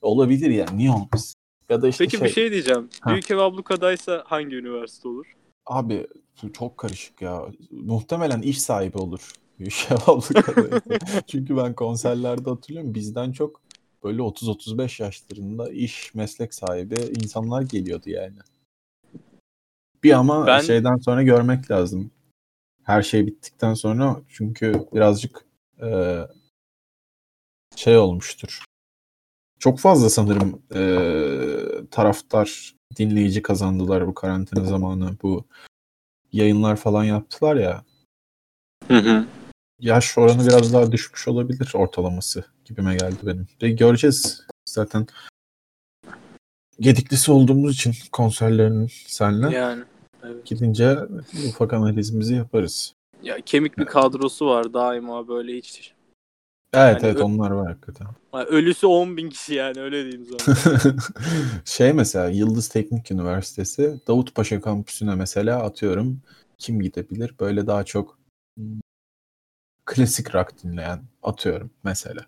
Olabilir 0.00 0.50
yani. 0.50 0.78
Niye 0.78 0.90
olmaz? 0.90 1.34
Ya 1.68 1.82
da 1.82 1.88
işte 1.88 2.04
Peki 2.04 2.16
şey, 2.16 2.26
bir 2.26 2.32
şey 2.32 2.50
diyeceğim. 2.50 2.88
Ha. 3.00 3.10
Büyük 3.10 3.30
Ev 3.30 3.38
Abluka'daysa 3.38 4.24
hangi 4.26 4.56
üniversite 4.56 5.08
olur? 5.08 5.36
Abi 5.66 6.06
çok 6.52 6.78
karışık 6.78 7.22
ya. 7.22 7.42
Muhtemelen 7.70 8.42
iş 8.42 8.62
sahibi 8.62 8.98
olur. 8.98 9.32
Büyük 9.58 9.88
Abluka'da. 10.06 10.80
Çünkü 11.26 11.56
ben 11.56 11.74
konserlerde 11.74 12.50
hatırlıyorum 12.50 12.94
bizden 12.94 13.32
çok 13.32 13.60
böyle 14.04 14.22
30-35 14.22 15.02
yaşlarında 15.02 15.72
iş, 15.72 16.14
meslek 16.14 16.54
sahibi 16.54 16.94
insanlar 16.94 17.62
geliyordu 17.62 18.10
yani. 18.10 18.38
Bir 20.06 20.12
ama 20.12 20.46
Ben- 20.46 20.60
şeyden 20.60 20.96
sonra 20.96 21.22
görmek 21.22 21.70
lazım. 21.70 22.10
Her 22.82 23.02
şey 23.02 23.26
bittikten 23.26 23.74
sonra 23.74 24.16
çünkü 24.28 24.86
birazcık 24.94 25.44
eee, 25.82 26.28
şey 27.76 27.96
olmuştur. 27.98 28.64
Çok 29.58 29.78
fazla 29.78 30.10
sanırım 30.10 30.62
eee, 30.74 31.88
taraftar 31.90 32.74
dinleyici 32.96 33.42
kazandılar 33.42 34.06
bu 34.06 34.14
karantina 34.14 34.64
zamanı. 34.64 35.16
Bu 35.22 35.44
yayınlar 36.32 36.76
falan 36.76 37.04
yaptılar 37.04 37.56
ya. 37.56 37.84
Hı 38.88 38.98
hı. 38.98 39.26
Yaş 39.80 40.18
oranı 40.18 40.46
biraz 40.46 40.72
daha 40.72 40.92
düşmüş 40.92 41.28
olabilir 41.28 41.70
ortalaması 41.74 42.44
gibime 42.64 42.96
geldi 42.96 43.16
benim. 43.22 43.46
Ve 43.62 43.70
göreceğiz 43.70 44.46
zaten. 44.68 45.06
Gediklisi 46.80 47.32
olduğumuz 47.32 47.74
için 47.74 47.94
konserlerinin 48.12 48.90
seninle 49.06 49.56
Yani. 49.56 49.84
Evet. 50.26 50.46
gidince 50.46 50.98
ufak 51.48 51.72
analizimizi 51.72 52.34
yaparız. 52.34 52.92
Ya 53.22 53.40
kemik 53.40 53.78
bir 53.78 53.84
kadrosu 53.84 54.46
var 54.46 54.74
daima 54.74 55.28
böyle 55.28 55.56
hiç. 55.56 55.94
Evet 56.72 57.02
Yani 57.02 57.06
evet 57.06 57.16
ö- 57.16 57.22
onlar 57.22 57.50
var 57.50 57.68
hakikaten. 57.68 58.06
Ölüsü 58.32 58.86
10 58.86 59.16
bin 59.16 59.30
kişi 59.30 59.54
yani 59.54 59.80
öyle 59.80 60.02
diyeyim 60.04 60.26
sana. 60.38 60.56
şey 61.64 61.92
mesela 61.92 62.28
Yıldız 62.28 62.68
Teknik 62.68 63.10
Üniversitesi 63.10 64.00
Davutpaşa 64.08 64.60
kampüsüne 64.60 65.14
mesela 65.14 65.62
atıyorum 65.62 66.22
kim 66.58 66.80
gidebilir? 66.80 67.34
Böyle 67.40 67.66
daha 67.66 67.84
çok 67.84 68.18
hmm, 68.56 68.80
klasik 69.84 70.34
rock 70.34 70.62
dinleyen 70.62 71.02
atıyorum 71.22 71.70
mesela. 71.84 72.26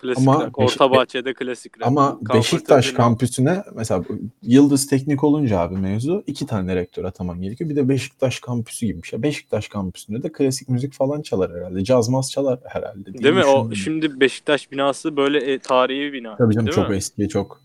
Klasik 0.00 0.28
Ama 0.28 0.50
Orta 0.54 0.90
bahçede 0.90 1.34
klasik 1.34 1.78
rock. 1.78 1.86
Ama 1.86 2.18
Beşiktaş 2.34 2.92
kampüsüne 2.92 3.62
mesela 3.74 4.04
Yıldız 4.42 4.86
Teknik 4.86 5.24
olunca 5.24 5.58
abi 5.58 5.76
mevzu 5.76 6.24
iki 6.26 6.46
tane 6.46 6.76
rektör 6.76 7.04
ataman 7.04 7.42
gerekiyor. 7.42 7.70
Bir 7.70 7.76
de 7.76 7.88
Beşiktaş 7.88 8.40
kampüsü 8.40 8.86
gibi 8.86 9.02
bir 9.02 9.08
şey. 9.08 9.22
Beşiktaş 9.22 9.68
kampüsünde 9.68 10.22
de 10.22 10.32
klasik 10.32 10.68
müzik 10.68 10.92
falan 10.92 11.22
çalar 11.22 11.52
herhalde. 11.52 11.84
Cazmaz 11.84 12.30
çalar 12.30 12.60
herhalde. 12.64 13.14
Değil 13.14 13.34
mi? 13.34 13.44
O 13.44 13.74
şimdi 13.74 14.20
Beşiktaş 14.20 14.72
binası 14.72 15.16
böyle 15.16 15.52
e, 15.52 15.58
tarihi 15.58 16.12
bina. 16.12 16.36
Tabii 16.36 16.54
canım 16.54 16.70
çok 16.70 16.90
mi? 16.90 16.96
eski, 16.96 17.28
çok 17.28 17.60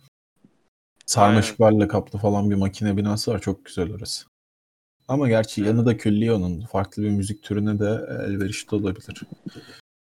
sarmaşıklarla 1.06 1.88
kaplı 1.88 2.20
falan 2.20 2.50
bir 2.50 2.56
makine 2.56 2.98
binası 2.98 3.32
var. 3.32 3.39
Çok 3.39 3.65
güzel 3.65 3.94
orası. 3.94 4.25
Ama 5.08 5.30
gerçi 5.30 5.62
yanı 5.62 5.86
da 5.86 5.98
külliye 5.98 6.34
onun. 6.34 6.62
Farklı 6.62 7.04
bir 7.04 7.10
müzik 7.10 7.44
türüne 7.44 7.80
de 7.80 8.06
elverişli 8.27 8.75
olabilir. 8.75 9.22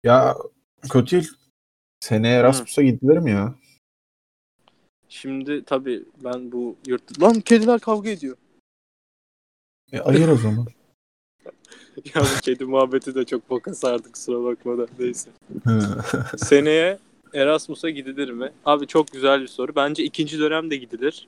Ya 0.03 0.35
Kotil 0.89 1.25
seneye 2.01 2.39
Erasmus'a 2.39 2.81
gidilir 2.81 3.17
mi 3.17 3.31
ya? 3.31 3.55
Şimdi 5.09 5.63
tabii 5.65 6.03
ben 6.23 6.51
bu 6.51 6.75
yurt... 6.87 7.21
Lan 7.21 7.41
kediler 7.41 7.79
kavga 7.79 8.09
ediyor. 8.09 8.37
E, 9.91 9.99
ayır 9.99 10.27
o 10.27 10.35
zaman. 10.35 10.67
ya 12.15 12.21
bu 12.21 12.41
kedi 12.41 12.65
muhabbeti 12.65 13.15
de 13.15 13.25
çok 13.25 13.49
boka 13.49 13.73
sardı 13.73 14.11
kusura 14.11 14.43
bakma 14.43 14.77
da 14.77 14.87
neyse. 14.99 15.29
Seneye 16.37 16.99
Erasmus'a 17.33 17.89
gidilir 17.89 18.29
mi? 18.29 18.51
Abi 18.65 18.87
çok 18.87 19.11
güzel 19.11 19.41
bir 19.41 19.47
soru. 19.47 19.75
Bence 19.75 20.03
ikinci 20.03 20.39
dönem 20.39 20.71
de 20.71 20.77
gidilir. 20.77 21.27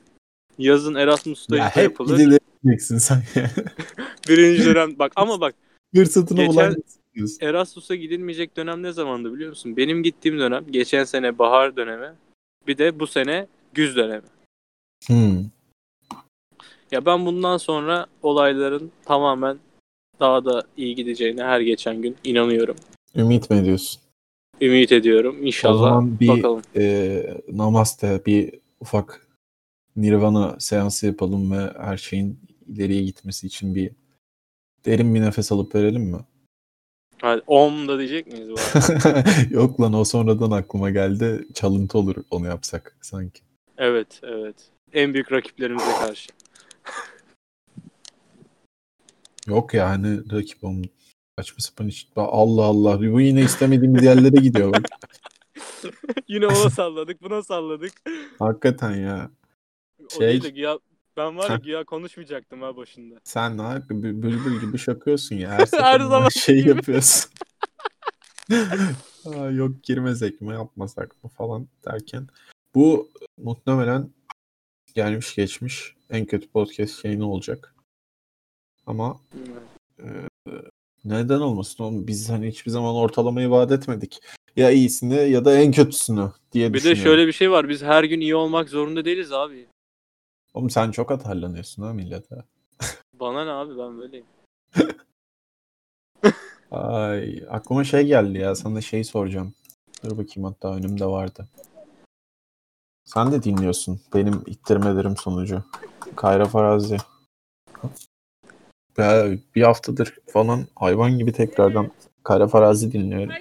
Yazın 0.57 0.95
Erasmus'ta 0.95 1.57
ya 1.57 1.75
hep 1.75 1.83
yapılır. 1.83 2.17
gidilir 2.17 2.39
diyeceksin 2.63 2.97
sen 2.97 3.23
ya. 3.35 3.51
Birinci 4.29 4.65
dönem 4.65 4.99
bak 4.99 5.11
ama 5.15 5.41
bak 5.41 5.55
Hırsatına 5.95 6.45
Geçen- 6.45 6.53
bulan 6.53 6.75
diyorsun. 7.15 7.45
Erasmus'a 7.45 7.95
gidilmeyecek 7.95 8.57
dönem 8.57 8.83
ne 8.83 8.91
zamandı 8.91 9.33
biliyor 9.33 9.49
musun? 9.49 9.77
Benim 9.77 10.03
gittiğim 10.03 10.39
dönem 10.39 10.65
geçen 10.71 11.03
sene 11.03 11.39
bahar 11.39 11.75
dönemi 11.75 12.13
bir 12.67 12.77
de 12.77 12.99
bu 12.99 13.07
sene 13.07 13.47
güz 13.73 13.95
dönemi. 13.95 14.27
Hmm. 15.07 15.45
Ya 16.91 17.05
ben 17.05 17.25
bundan 17.25 17.57
sonra 17.57 18.05
olayların 18.21 18.91
tamamen 19.05 19.57
daha 20.19 20.45
da 20.45 20.63
iyi 20.77 20.95
gideceğine 20.95 21.43
her 21.43 21.61
geçen 21.61 22.01
gün 22.01 22.15
inanıyorum. 22.23 22.75
Ümit 23.15 23.49
mi 23.49 23.57
ediyorsun? 23.57 24.01
Ümit 24.61 24.91
ediyorum. 24.91 25.45
İnşallah. 25.45 25.75
O 25.75 25.77
zaman 25.77 26.19
bir 26.19 26.27
Bakalım. 26.27 26.61
e, 26.75 27.23
namaste, 27.51 28.21
bir 28.25 28.53
ufak 28.79 29.27
nirvana 29.95 30.55
seansı 30.59 31.05
yapalım 31.05 31.51
ve 31.51 31.73
her 31.77 31.97
şeyin 31.97 32.39
ileriye 32.67 33.03
gitmesi 33.03 33.47
için 33.47 33.75
bir 33.75 33.91
derin 34.85 35.15
bir 35.15 35.21
nefes 35.21 35.51
alıp 35.51 35.75
verelim 35.75 36.03
mi? 36.03 36.19
Hadi 37.23 37.41
om 37.47 37.87
da 37.87 37.99
diyecek 37.99 38.27
miyiz 38.27 38.49
bu 38.49 38.55
arada? 38.59 39.23
Yok 39.49 39.81
lan 39.81 39.93
o 39.93 40.03
sonradan 40.03 40.51
aklıma 40.51 40.89
geldi. 40.89 41.47
Çalıntı 41.53 41.97
olur 41.97 42.15
onu 42.31 42.47
yapsak 42.47 42.97
sanki. 43.01 43.41
evet, 43.77 44.19
evet. 44.23 44.55
En 44.93 45.13
büyük 45.13 45.31
rakiplerimize 45.31 45.91
karşı. 45.99 46.29
Yok 49.47 49.73
ya 49.73 49.89
hani 49.89 50.31
rakip 50.31 50.63
olm 50.63 50.81
saçma 51.39 51.59
sapan 51.59 51.87
iş. 51.87 52.07
Allah 52.15 52.63
Allah 52.63 52.99
bu 53.13 53.21
yine 53.21 53.41
istemediğimiz 53.41 54.03
yerlere 54.03 54.41
gidiyor 54.41 54.73
bak. 54.73 54.85
Yine 56.27 56.47
ona 56.47 56.69
salladık, 56.69 57.21
buna 57.21 57.43
salladık. 57.43 57.93
Hakikaten 58.39 58.95
ya. 58.95 59.31
O 60.05 60.19
Şey- 60.19 60.29
değil 60.29 60.43
de 60.43 60.49
güya, 60.49 60.79
ben 61.17 61.37
var 61.37 61.49
ya 61.49 61.55
güya 61.55 61.83
konuşmayacaktım 61.83 62.61
ha 62.61 62.77
başında. 62.77 63.15
Sen 63.23 63.57
ne 63.57 63.61
bü- 63.61 64.21
bülbül 64.21 64.61
gibi 64.61 64.77
şakıyorsun 64.77 65.35
ya. 65.35 65.49
Her, 65.57 65.67
Her 65.81 65.99
zaman 65.99 66.29
şey 66.29 66.59
gibi. 66.59 66.69
yapıyorsun. 66.69 67.31
Aa, 69.25 69.49
yok 69.49 69.83
girmesek 69.83 70.41
mi 70.41 70.53
yapmasak 70.53 71.23
mı 71.23 71.29
falan 71.29 71.67
derken. 71.85 72.27
Bu 72.75 73.09
muhtemelen 73.37 74.09
gelmiş 74.95 75.35
geçmiş 75.35 75.95
en 76.09 76.25
kötü 76.25 76.47
podcast 76.47 77.05
yayını 77.05 77.29
olacak. 77.31 77.75
Ama 78.87 79.19
e, 79.99 80.05
neden 81.05 81.39
olmasın 81.39 81.83
oğlum? 81.83 82.07
Biz 82.07 82.29
hani 82.29 82.47
hiçbir 82.47 82.71
zaman 82.71 82.95
ortalamayı 82.95 83.49
vaat 83.49 83.71
etmedik. 83.71 84.19
Ya 84.55 84.71
iyisini 84.71 85.29
ya 85.29 85.45
da 85.45 85.57
en 85.57 85.71
kötüsünü 85.71 86.31
diye 86.51 86.69
Bir 86.69 86.73
düşünüyorum. 86.73 86.99
de 86.99 87.03
şöyle 87.03 87.27
bir 87.27 87.31
şey 87.31 87.51
var. 87.51 87.69
Biz 87.69 87.81
her 87.83 88.03
gün 88.03 88.19
iyi 88.19 88.35
olmak 88.35 88.69
zorunda 88.69 89.05
değiliz 89.05 89.31
abi. 89.31 89.67
Oğlum 90.53 90.69
sen 90.69 90.91
çok 90.91 91.11
atarlanıyorsun 91.11 91.83
ha 91.83 91.93
millete. 91.93 92.35
Bana 93.19 93.45
ne 93.45 93.51
abi 93.51 93.77
ben 93.77 93.97
böyleyim. 93.97 94.25
Ay 96.71 97.43
aklıma 97.49 97.83
şey 97.83 98.05
geldi 98.05 98.37
ya 98.37 98.55
sana 98.55 98.81
şey 98.81 99.03
soracağım. 99.03 99.53
Dur 100.03 100.11
bakayım 100.11 100.43
hatta 100.43 100.75
önümde 100.75 101.05
vardı. 101.05 101.47
Sen 103.05 103.31
de 103.31 103.43
dinliyorsun 103.43 104.01
benim 104.13 104.43
ittirmelerim 104.45 105.17
sonucu. 105.17 105.63
Kayra 106.15 106.45
Farazi. 106.45 106.97
Ya 108.97 109.25
bir 109.55 109.61
haftadır 109.61 110.17
falan 110.27 110.67
hayvan 110.75 111.17
gibi 111.17 111.31
tekrardan 111.33 111.91
Kayra 112.23 112.47
Farazi 112.47 112.91
dinliyorum. 112.93 113.35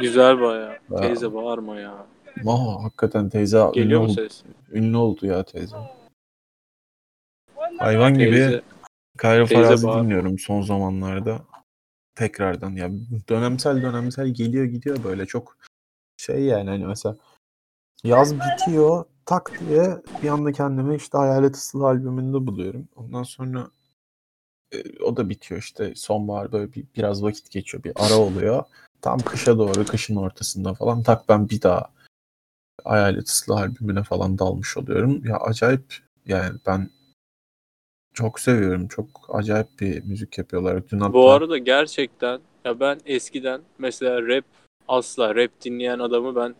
Güzel 0.00 0.40
baya. 0.40 0.78
Ya. 0.90 1.00
Teyze 1.00 1.34
bağırma 1.34 1.76
ya. 1.76 2.06
Aa, 2.46 2.84
hakikaten 2.84 3.28
teyze 3.28 3.58
ünlü, 3.58 3.72
Geliyor 3.72 4.00
mu 4.00 4.06
oldu, 4.06 4.14
ses? 4.14 4.42
ünlü 4.72 4.96
oldu 4.96 5.26
ya 5.26 5.42
teyze. 5.42 5.76
Hayvan 7.78 8.14
gibi. 8.14 8.62
Kayra 9.16 9.46
Farazi 9.46 9.86
bağır. 9.86 10.04
dinliyorum 10.04 10.38
son 10.38 10.62
zamanlarda. 10.62 11.44
Tekrardan 12.14 12.70
ya 12.70 12.90
dönemsel 13.28 13.82
dönemsel 13.82 14.28
geliyor 14.28 14.64
gidiyor 14.64 15.04
böyle 15.04 15.26
çok 15.26 15.56
şey 16.16 16.42
yani 16.42 16.70
hani 16.70 16.86
mesela 16.86 17.16
yaz 18.04 18.34
bitiyor 18.40 19.04
tak 19.26 19.60
diye 19.60 20.02
bir 20.22 20.28
anda 20.28 20.52
kendimi 20.52 20.96
işte 20.96 21.18
Hayalet 21.18 21.56
Islı 21.56 21.86
albümünde 21.86 22.46
buluyorum. 22.46 22.88
Ondan 22.96 23.22
sonra 23.22 23.70
e, 24.72 25.02
o 25.02 25.16
da 25.16 25.28
bitiyor 25.28 25.60
işte 25.60 25.92
sonbahar 25.96 26.52
böyle 26.52 26.72
bir, 26.72 26.84
biraz 26.96 27.22
vakit 27.22 27.50
geçiyor 27.50 27.84
bir 27.84 27.92
ara 27.96 28.14
oluyor. 28.14 28.64
Tam 29.00 29.18
kışa 29.18 29.58
doğru 29.58 29.86
kışın 29.86 30.16
ortasında 30.16 30.74
falan 30.74 31.02
tak 31.02 31.28
ben 31.28 31.48
bir 31.48 31.62
daha 31.62 31.90
Hayalet 32.84 33.28
Islı 33.28 33.54
albümüne 33.54 34.02
falan 34.02 34.38
dalmış 34.38 34.76
oluyorum. 34.76 35.26
Ya 35.26 35.36
acayip 35.36 35.98
yani 36.26 36.58
ben 36.66 36.90
çok 38.14 38.40
seviyorum. 38.40 38.88
Çok 38.88 39.06
acayip 39.28 39.66
bir 39.80 40.04
müzik 40.04 40.38
yapıyorlar. 40.38 40.88
Dün 40.90 41.00
hatta 41.00 41.12
Bu 41.12 41.30
arada 41.30 41.58
gerçekten 41.58 42.40
ya 42.64 42.80
ben 42.80 43.00
eskiden 43.06 43.60
mesela 43.78 44.22
rap 44.22 44.44
asla 44.88 45.34
rap 45.34 45.50
dinleyen 45.64 45.98
adamı 45.98 46.36
ben 46.36 46.54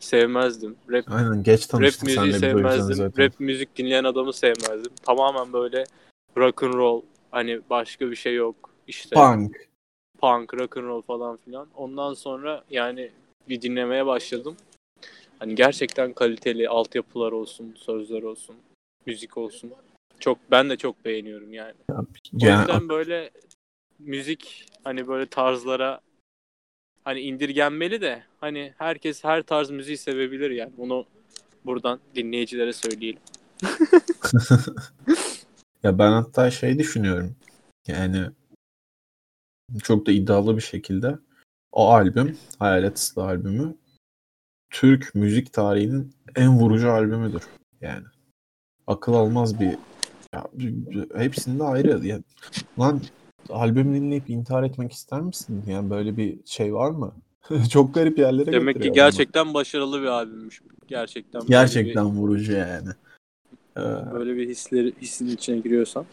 sevmezdim. 0.00 0.76
Rap 0.90 1.04
aynen 1.08 1.42
geç 1.42 1.62
rap 1.62 1.70
tanıştık 1.70 2.02
müziği 2.02 2.22
bu 2.22 2.26
yüzden 2.26 2.38
sevmezdim. 2.40 2.94
zaten. 2.94 3.24
Rap 3.24 3.40
müzik 3.40 3.76
dinleyen 3.76 4.04
adamı 4.04 4.32
sevmezdim. 4.32 4.92
Tamamen 5.02 5.52
böyle 5.52 5.84
rock 6.36 6.62
and 6.62 6.74
roll 6.74 7.02
hani 7.30 7.60
başka 7.70 8.10
bir 8.10 8.16
şey 8.16 8.34
yok. 8.34 8.70
İşte 8.86 9.16
Punk. 9.16 9.68
punk, 10.20 10.54
rock 10.54 10.76
and 10.76 10.84
roll 10.84 11.02
falan 11.02 11.36
filan. 11.36 11.68
Ondan 11.76 12.14
sonra 12.14 12.64
yani 12.70 13.10
bir 13.48 13.62
dinlemeye 13.62 14.06
başladım. 14.06 14.56
Hani 15.38 15.54
gerçekten 15.54 16.12
kaliteli 16.12 16.68
altyapılar 16.68 17.32
olsun, 17.32 17.74
sözler 17.78 18.22
olsun, 18.22 18.56
müzik 19.06 19.38
olsun. 19.38 19.72
Çok 20.20 20.38
ben 20.50 20.70
de 20.70 20.76
çok 20.76 21.04
beğeniyorum 21.04 21.52
yani. 21.52 21.74
O 21.90 22.04
Yani 22.32 22.60
yüzden 22.60 22.88
böyle 22.88 23.30
müzik 23.98 24.66
hani 24.84 25.08
böyle 25.08 25.26
tarzlara 25.26 26.00
hani 27.04 27.20
indirgenmeli 27.20 28.00
de 28.00 28.22
hani 28.40 28.74
herkes 28.78 29.24
her 29.24 29.42
tarz 29.42 29.70
müziği 29.70 29.96
sevebilir 29.96 30.50
yani. 30.50 30.72
Onu 30.78 31.06
buradan 31.64 32.00
dinleyicilere 32.14 32.72
söyleyelim. 32.72 33.20
ya 35.82 35.98
ben 35.98 36.12
hatta 36.12 36.50
şey 36.50 36.78
düşünüyorum. 36.78 37.36
Yani 37.86 38.26
çok 39.82 40.06
da 40.06 40.12
iddialı 40.12 40.56
bir 40.56 40.62
şekilde 40.62 41.18
o 41.72 41.90
albüm, 41.90 42.38
Hayalet 42.58 42.98
Islı 42.98 43.22
albümü 43.22 43.76
Türk 44.70 45.14
müzik 45.14 45.52
tarihinin 45.52 46.14
en 46.36 46.58
vurucu 46.58 46.90
albümüdür. 46.90 47.42
Yani 47.80 48.06
akıl 48.86 49.12
almaz 49.12 49.60
bir 49.60 49.78
ya, 50.34 50.46
hepsinde 51.16 51.64
ayrı. 51.64 52.06
Ya, 52.06 52.20
lan 52.78 53.00
albüm 53.48 53.94
dinleyip 53.94 54.30
intihar 54.30 54.62
etmek 54.62 54.92
ister 54.92 55.20
misin? 55.20 55.64
Yani 55.66 55.90
böyle 55.90 56.16
bir 56.16 56.38
şey 56.44 56.74
var 56.74 56.90
mı? 56.90 57.14
Çok 57.70 57.94
garip 57.94 58.18
yerlere 58.18 58.52
Demek 58.52 58.82
ki 58.82 58.92
gerçekten 58.92 59.54
başarılı 59.54 60.02
bir 60.02 60.06
albümmüş. 60.06 60.62
Gerçekten 60.88 61.42
gerçekten 61.46 62.06
vurucu 62.06 62.52
yani. 62.52 62.88
Ee, 63.76 63.80
bir, 63.80 64.12
böyle 64.12 64.36
bir 64.36 64.48
hisleri 64.48 64.94
hissin 65.00 65.28
içine 65.28 65.58
giriyorsan. 65.58 66.06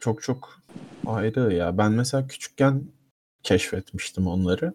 çok 0.00 0.22
çok 0.22 0.58
ayrı 1.06 1.54
ya. 1.54 1.78
Ben 1.78 1.92
mesela 1.92 2.26
küçükken 2.26 2.84
keşfetmiştim 3.42 4.26
onları. 4.26 4.72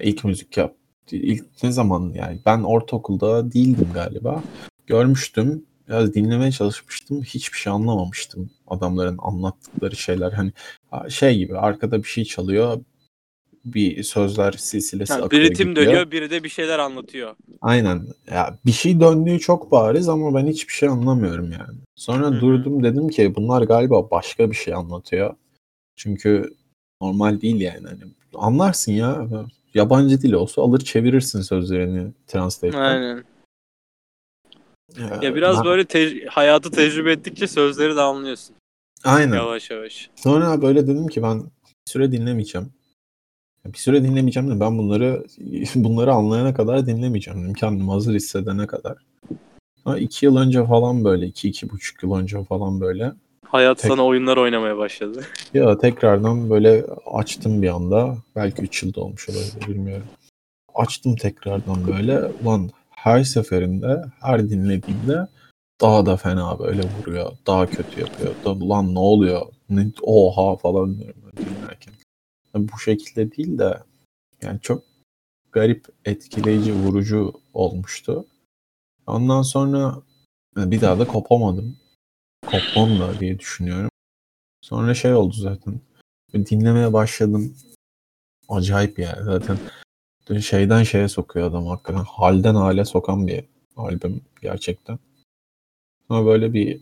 İlk 0.00 0.24
müzik 0.24 0.56
yap. 0.56 0.76
İlk 1.10 1.62
ne 1.62 1.72
zaman 1.72 2.12
yani? 2.14 2.40
Ben 2.46 2.62
ortaokulda 2.62 3.52
değildim 3.52 3.88
galiba. 3.94 4.42
Görmüştüm. 4.86 5.66
Biraz 5.90 6.14
dinlemeye 6.14 6.52
çalışmıştım. 6.52 7.22
Hiçbir 7.22 7.58
şey 7.58 7.72
anlamamıştım. 7.72 8.50
Adamların 8.66 9.18
anlattıkları 9.22 9.96
şeyler. 9.96 10.32
Hani 10.32 10.52
şey 11.08 11.38
gibi 11.38 11.58
arkada 11.58 12.02
bir 12.02 12.08
şey 12.08 12.24
çalıyor. 12.24 12.80
Bir 13.64 14.02
sözler 14.02 14.52
silsilesi 14.52 15.12
Ha, 15.12 15.22
akıyor 15.22 15.42
bir 15.42 15.50
ritim 15.50 15.68
gidiyor. 15.68 15.86
dönüyor, 15.86 16.10
biri 16.10 16.30
de 16.30 16.44
bir 16.44 16.48
şeyler 16.48 16.78
anlatıyor. 16.78 17.36
Aynen. 17.60 18.06
Ya 18.30 18.58
bir 18.66 18.72
şey 18.72 19.00
döndüğü 19.00 19.38
çok 19.38 19.72
bariz 19.72 20.08
ama 20.08 20.34
ben 20.34 20.46
hiçbir 20.46 20.72
şey 20.72 20.88
anlamıyorum 20.88 21.52
yani. 21.52 21.78
Sonra 21.96 22.26
Hı 22.26 22.30
hı. 22.30 22.40
durdum 22.40 22.82
dedim 22.84 23.08
ki 23.08 23.34
bunlar 23.34 23.62
galiba 23.62 24.10
başka 24.10 24.50
bir 24.50 24.56
şey 24.56 24.74
anlatıyor. 24.74 25.34
Çünkü 25.96 26.54
normal 27.02 27.40
değil 27.40 27.60
yani. 27.60 27.86
Hani 27.86 28.00
anlarsın 28.34 28.92
ya. 28.92 29.26
Yabancı 29.74 30.22
dil 30.22 30.32
olsa 30.32 30.62
alır 30.62 30.80
çevirirsin 30.80 31.40
sözlerini 31.40 32.12
translate'ten. 32.26 32.80
Aynen. 32.80 33.24
Ee, 34.98 35.26
Ya 35.26 35.34
biraz 35.34 35.64
böyle 35.64 35.84
te- 35.84 36.24
hayatı 36.26 36.70
tecrübe 36.70 37.12
ettikçe 37.12 37.46
sözleri 37.46 37.96
de 37.96 38.00
anlıyorsun. 38.00 38.56
Aynen. 39.04 39.36
Yavaş 39.36 39.70
yavaş. 39.70 40.10
Sonra 40.16 40.62
böyle 40.62 40.86
dedim 40.86 41.06
ki 41.06 41.22
ben 41.22 41.40
bir 41.40 41.90
süre 41.92 42.12
dinlemeyeceğim. 42.12 42.68
Bir 43.66 43.78
süre 43.78 44.02
dinlemeyeceğim 44.02 44.50
de 44.50 44.60
ben 44.60 44.78
bunları 44.78 45.24
bunları 45.74 46.12
anlayana 46.12 46.54
kadar 46.54 46.86
dinlemeyeceğim 46.86 47.42
dedim. 47.42 47.54
Kendimi 47.54 47.90
hazır 47.90 48.14
hissedene 48.14 48.66
kadar. 48.66 48.96
Ama 49.84 49.98
iki 49.98 50.26
yıl 50.26 50.36
önce 50.36 50.66
falan 50.66 51.04
böyle, 51.04 51.26
iki, 51.26 51.48
iki 51.48 51.70
buçuk 51.70 52.02
yıl 52.02 52.14
önce 52.14 52.44
falan 52.44 52.80
böyle. 52.80 53.12
Hayat 53.46 53.78
Tek- 53.78 53.88
sana 53.90 54.06
oyunlar 54.06 54.36
oynamaya 54.36 54.76
başladı. 54.78 55.24
Ya 55.54 55.78
tekrardan 55.78 56.50
böyle 56.50 56.84
açtım 57.12 57.62
bir 57.62 57.68
anda. 57.68 58.16
Belki 58.36 58.62
üç 58.62 58.82
yılda 58.82 59.00
olmuş 59.00 59.28
olabilir 59.28 59.68
bilmiyorum. 59.68 60.06
Açtım 60.74 61.16
tekrardan 61.16 61.86
böyle. 61.86 62.20
Ulan 62.44 62.70
her 63.02 63.24
seferinde, 63.24 64.04
her 64.20 64.50
dinlediğimde 64.50 65.26
daha 65.80 66.06
da 66.06 66.16
fena 66.16 66.58
böyle 66.58 66.82
vuruyor. 66.82 67.32
Daha 67.46 67.66
kötü 67.66 68.00
yapıyor. 68.00 68.34
Da, 68.44 68.68
lan 68.68 68.94
ne 68.94 68.98
oluyor? 68.98 69.46
Ne, 69.70 69.92
oha 70.02 70.56
falan 70.56 70.98
diyorum 70.98 71.22
dinlerken. 71.36 71.94
Bu 72.54 72.78
şekilde 72.78 73.36
değil 73.36 73.58
de 73.58 73.82
yani 74.42 74.60
çok 74.60 74.84
garip, 75.52 75.86
etkileyici, 76.04 76.74
vurucu 76.74 77.32
olmuştu. 77.54 78.26
Ondan 79.06 79.42
sonra 79.42 80.02
bir 80.56 80.80
daha 80.80 80.98
da 80.98 81.06
kopamadım. 81.06 81.76
Kopmam 82.46 83.00
da 83.00 83.20
diye 83.20 83.38
düşünüyorum. 83.38 83.90
Sonra 84.60 84.94
şey 84.94 85.14
oldu 85.14 85.34
zaten. 85.34 85.80
Dinlemeye 86.34 86.92
başladım. 86.92 87.56
Acayip 88.48 88.98
yani 88.98 89.24
zaten. 89.24 89.58
Şeyden 90.38 90.82
şeye 90.82 91.08
sokuyor 91.08 91.46
adam 91.50 91.66
hakikaten. 91.66 92.04
Halden 92.04 92.54
hale 92.54 92.84
sokan 92.84 93.26
bir 93.26 93.44
albüm 93.76 94.20
gerçekten. 94.42 94.98
Ama 96.08 96.26
böyle 96.26 96.52
bir 96.52 96.80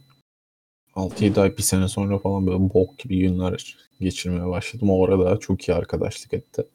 6-7 0.95 1.41
ay 1.41 1.57
bir 1.57 1.63
sene 1.63 1.89
sonra 1.89 2.19
falan 2.19 2.47
böyle 2.47 2.75
bok 2.75 2.99
gibi 2.99 3.19
günler 3.19 3.77
geçirmeye 4.01 4.49
başladım. 4.49 4.91
O 4.91 5.05
arada 5.05 5.39
çok 5.39 5.69
iyi 5.69 5.75
arkadaşlık 5.75 6.35
etti. 6.35 6.67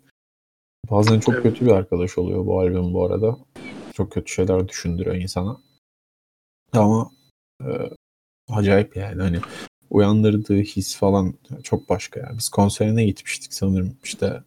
Bazen 0.91 1.19
çok 1.19 1.33
Evet. 1.33 1.43
kötü 1.43 1.65
bir 1.65 1.71
arkadaş 1.71 2.17
oluyor 2.17 2.45
bu 2.45 2.59
albüm 2.59 2.93
bu 2.93 3.05
arada. 3.05 3.37
Çok 3.93 4.11
kötü 4.11 4.31
şeyler 4.33 4.67
düşündürüyor 4.67 5.15
insana. 5.15 5.61
Ama 6.73 7.11
e, 7.61 7.69
acayip 8.49 8.95
yani 8.95 9.21
hani 9.21 9.39
uyandırdığı 9.89 10.57
his 10.61 10.95
falan 10.97 11.33
çok 11.63 11.89
başka 11.89 12.19
yani. 12.19 12.37
Biz 12.37 12.49
konserine 12.49 13.05
gitmiştik 13.05 13.53
sanırım 13.53 13.97
işte 14.03 14.43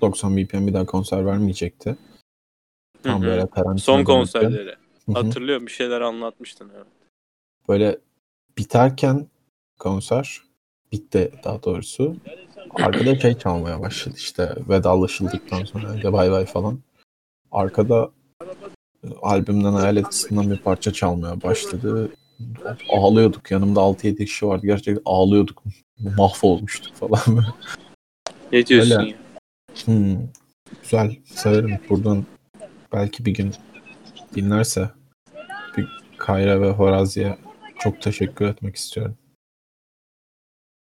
90 0.00 0.36
BPM 0.36 0.66
bir 0.66 0.74
daha 0.74 0.86
konser 0.86 1.26
vermeyecekti. 1.26 1.96
Tam 3.02 3.22
Hı 3.22 3.26
hı. 3.26 3.30
böyle 3.30 3.46
karantina 3.46 3.78
Son 3.78 4.04
konserleri. 4.04 4.76
Hı 5.06 5.12
hı. 5.12 5.12
Hatırlıyorum 5.12 5.66
bir 5.66 5.72
şeyler 5.72 6.00
anlatmıştın. 6.00 6.70
Evet. 6.76 6.86
Böyle 7.68 7.98
biterken 8.58 9.26
konser 9.78 10.42
bitti 10.92 11.32
daha 11.44 11.62
doğrusu. 11.62 12.16
Arkada 12.70 13.18
şey 13.18 13.38
çalmaya 13.38 13.80
başladı 13.80 14.14
işte 14.18 14.56
vedalaşıldıktan 14.68 15.64
sonra 15.64 15.88
önce 15.88 16.12
bay 16.12 16.30
bay 16.30 16.46
falan. 16.46 16.78
Arkada 17.52 18.10
albümden 19.22 19.72
Hayalet 19.72 20.08
Kısmından 20.08 20.50
bir 20.50 20.58
parça 20.58 20.92
çalmaya 20.92 21.42
başladı. 21.42 22.12
Ağlıyorduk. 22.88 23.50
Yanımda 23.50 23.80
6-7 23.80 24.16
kişi 24.16 24.46
vardı. 24.46 24.66
Gerçekten 24.66 25.02
ağlıyorduk. 25.04 25.62
Mahvolmuştuk 26.16 26.94
falan. 26.94 27.44
Ne 28.52 28.66
diyorsun 28.66 29.00
Öyle. 29.00 29.10
ya? 29.10 29.16
Hmm. 29.84 30.16
Güzel. 30.82 31.16
Severim. 31.24 31.78
Buradan 31.88 32.24
belki 32.92 33.24
bir 33.24 33.34
gün 33.34 33.54
dinlerse 34.34 34.90
bir 35.76 35.88
Kayra 36.18 36.60
ve 36.60 36.70
Horazi'ye 36.70 37.38
çok 37.78 38.02
teşekkür 38.02 38.44
etmek 38.46 38.76
istiyorum. 38.76 39.16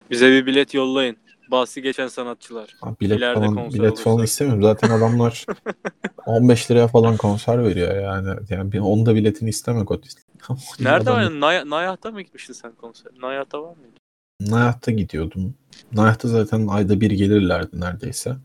Bize 0.09 0.31
bir 0.31 0.45
bilet 0.45 0.73
yollayın. 0.73 1.17
Bahsi 1.51 1.81
geçen 1.81 2.07
sanatçılar. 2.07 2.75
Ha, 2.81 2.95
bilet 3.01 3.17
İleride 3.17 3.45
falan 3.45 3.73
bilet 3.73 3.99
falan 3.99 4.15
olursa. 4.15 4.23
istemiyorum. 4.25 4.63
Zaten 4.63 4.89
adamlar 4.89 5.45
15 6.25 6.71
liraya 6.71 6.87
falan 6.87 7.17
konser 7.17 7.63
veriyor 7.63 7.95
yani. 8.01 8.39
Yani 8.49 8.71
bir 8.71 8.79
onda 8.79 9.15
biletini 9.15 9.49
istemek 9.49 9.91
o. 9.91 10.01
Nerede 10.79 11.09
Adam- 11.09 11.15
var? 11.15 11.39
Nay- 11.39 11.69
Nayah'ta 11.69 12.11
mı 12.11 12.21
gitmiştin 12.21 12.53
sen 12.53 12.71
konser? 12.75 13.11
Nayah'ta 13.21 13.63
var 13.63 13.75
mıydı? 13.75 13.95
Nayah'ta 14.41 14.91
gidiyordum. 14.91 15.53
Nayah'ta 15.91 16.27
zaten 16.27 16.67
ayda 16.67 17.01
bir 17.01 17.11
gelirlerdi 17.11 17.79
neredeyse. 17.79 18.35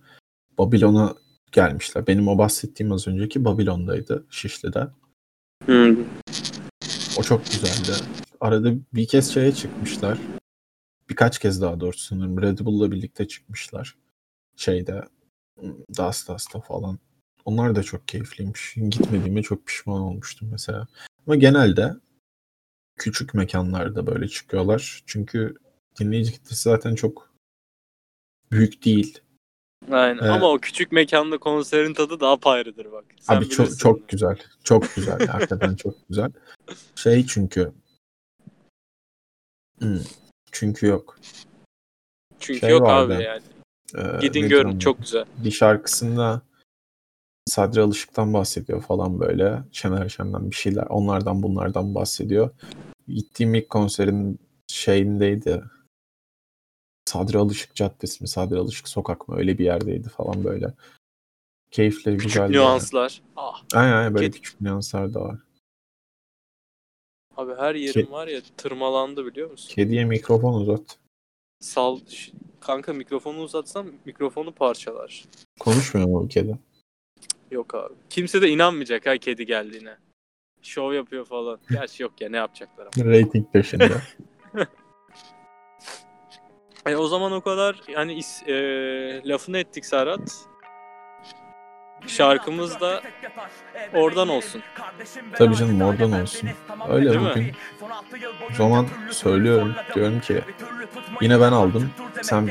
Babilon'a 0.58 1.14
gelmişler. 1.52 2.06
Benim 2.06 2.28
o 2.28 2.38
bahsettiğim 2.38 2.92
az 2.92 3.08
önceki 3.08 3.44
Babilon'daydı 3.44 4.26
Şişli'de. 4.30 4.88
Hı. 5.66 5.96
O 7.18 7.22
çok 7.22 7.46
güzeldi. 7.46 8.04
Arada 8.40 8.72
bir 8.94 9.06
kez 9.06 9.34
şeye 9.34 9.52
çıkmışlar. 9.52 10.18
Birkaç 11.10 11.38
kez 11.38 11.60
daha 11.62 11.80
doğrusu 11.80 12.04
sanırım 12.04 12.42
Red 12.42 12.58
Bull'la 12.58 12.92
birlikte 12.92 13.28
çıkmışlar. 13.28 13.96
Şeyde 14.56 15.04
Dust 15.98 16.28
Dust'ta 16.28 16.60
falan. 16.60 16.98
Onlar 17.44 17.74
da 17.74 17.82
çok 17.82 18.08
keyifliymiş. 18.08 18.74
Gitmediğime 18.74 19.42
çok 19.42 19.66
pişman 19.66 20.00
olmuştum 20.00 20.48
mesela. 20.52 20.86
Ama 21.26 21.36
genelde 21.36 21.94
küçük 22.96 23.34
mekanlarda 23.34 24.06
böyle 24.06 24.28
çıkıyorlar. 24.28 25.02
Çünkü 25.06 25.54
dinleyici 26.00 26.32
kitlesi 26.32 26.62
zaten 26.62 26.94
çok 26.94 27.30
büyük 28.52 28.84
değil. 28.84 29.20
Aynen. 29.90 30.18
Evet. 30.22 30.30
Ama 30.32 30.50
o 30.52 30.58
küçük 30.58 30.92
mekanda 30.92 31.38
konserin 31.38 31.94
tadı 31.94 32.20
daha 32.20 32.36
ayrıdır 32.50 32.92
bak. 32.92 33.04
Sen 33.20 33.36
Abi 33.36 33.48
çok 33.48 33.78
çok 33.78 33.96
bunu. 33.98 34.06
güzel. 34.08 34.36
Çok 34.64 34.94
güzel. 34.94 35.26
Hakikaten 35.26 35.74
çok 35.74 35.94
güzel. 36.08 36.30
Şey 36.96 37.26
çünkü 37.26 37.72
Hmm, 39.78 40.00
çünkü 40.52 40.86
yok. 40.86 41.18
Çünkü 42.40 42.60
şey 42.60 42.70
yok 42.70 42.82
vardı. 42.82 43.14
abi 43.14 43.22
yani. 43.22 43.42
Ee, 43.96 44.18
Gidin 44.20 44.48
görün 44.48 44.78
çok 44.78 44.98
güzel. 44.98 45.24
bir 45.36 45.50
şarkısında 45.50 46.42
Sadri 47.48 47.80
Alışık'tan 47.80 48.34
bahsediyor 48.34 48.82
falan 48.82 49.20
böyle. 49.20 49.62
Şener 49.72 50.08
Şen'den 50.08 50.50
bir 50.50 50.56
şeyler. 50.56 50.86
Onlardan 50.86 51.42
bunlardan 51.42 51.94
bahsediyor. 51.94 52.50
Gittiğim 53.08 53.54
ilk 53.54 53.70
konserin 53.70 54.38
şeyindeydi. 54.68 55.62
Sadri 57.08 57.38
Alışık 57.38 57.74
Caddesi 57.74 58.24
mi? 58.24 58.28
Sadri 58.28 58.58
Alışık 58.58 58.88
Sokak 58.88 59.28
mı? 59.28 59.36
Öyle 59.38 59.58
bir 59.58 59.64
yerdeydi 59.64 60.08
falan 60.08 60.44
böyle. 60.44 60.74
Keyifli, 61.70 62.16
Küçük 62.16 62.22
güzeldi. 62.32 62.52
nüanslar. 62.52 63.22
Ah 63.36 63.62
Aynen 63.74 63.92
aynen 63.92 64.14
böyle 64.14 64.26
Kedi- 64.26 64.36
küçük 64.36 64.60
nüanslar 64.60 65.14
da 65.14 65.20
var. 65.20 65.38
abi 67.36 67.54
her 67.54 67.74
yerim 67.74 68.06
Ke- 68.06 68.10
var 68.10 68.26
ya 68.28 68.40
tırmalandı 68.56 69.26
biliyor 69.26 69.50
musun? 69.50 69.74
Kediye 69.74 70.04
mikrofon 70.04 70.54
uzat. 70.60 70.98
Sal 71.60 71.98
kanka 72.60 72.92
mikrofonu 72.92 73.40
uzatsam 73.40 73.86
mikrofonu 74.04 74.52
parçalar. 74.52 75.24
Konuşmuyor 75.60 76.08
mu 76.08 76.22
bu 76.22 76.28
kedi? 76.28 76.58
Yok 77.50 77.74
abi. 77.74 77.94
Kimse 78.10 78.42
de 78.42 78.48
inanmayacak 78.48 79.06
ha 79.06 79.16
kedi 79.18 79.46
geldiğine. 79.46 79.96
Şov 80.62 80.92
yapıyor 80.92 81.24
falan. 81.24 81.58
Gerçi 81.70 82.02
yok 82.02 82.20
ya 82.20 82.28
ne 82.28 82.36
yapacaklar 82.36 82.88
ama. 82.96 83.10
Rating 83.10 83.52
peşinde. 83.52 84.02
E, 86.86 86.96
o 86.96 87.08
zaman 87.08 87.32
o 87.32 87.40
kadar 87.40 87.76
yani 87.88 88.14
is, 88.14 88.42
e, 88.42 88.54
lafını 89.28 89.58
ettik 89.58 89.86
Serhat. 89.86 90.32
Şarkımız 92.06 92.80
da 92.80 93.02
oradan 93.94 94.28
olsun. 94.28 94.62
Tabii 95.32 95.56
canım, 95.56 95.80
oradan 95.80 96.12
olsun. 96.22 96.50
Öyle 96.88 97.10
Değil 97.10 97.20
mi? 97.20 97.30
bugün 97.30 97.52
o 98.50 98.54
zaman 98.54 98.86
söylüyorum. 99.10 99.74
Diyorum 99.94 100.20
ki 100.20 100.40
yine 101.20 101.40
ben 101.40 101.52
aldım. 101.52 101.90
Sen 102.22 102.50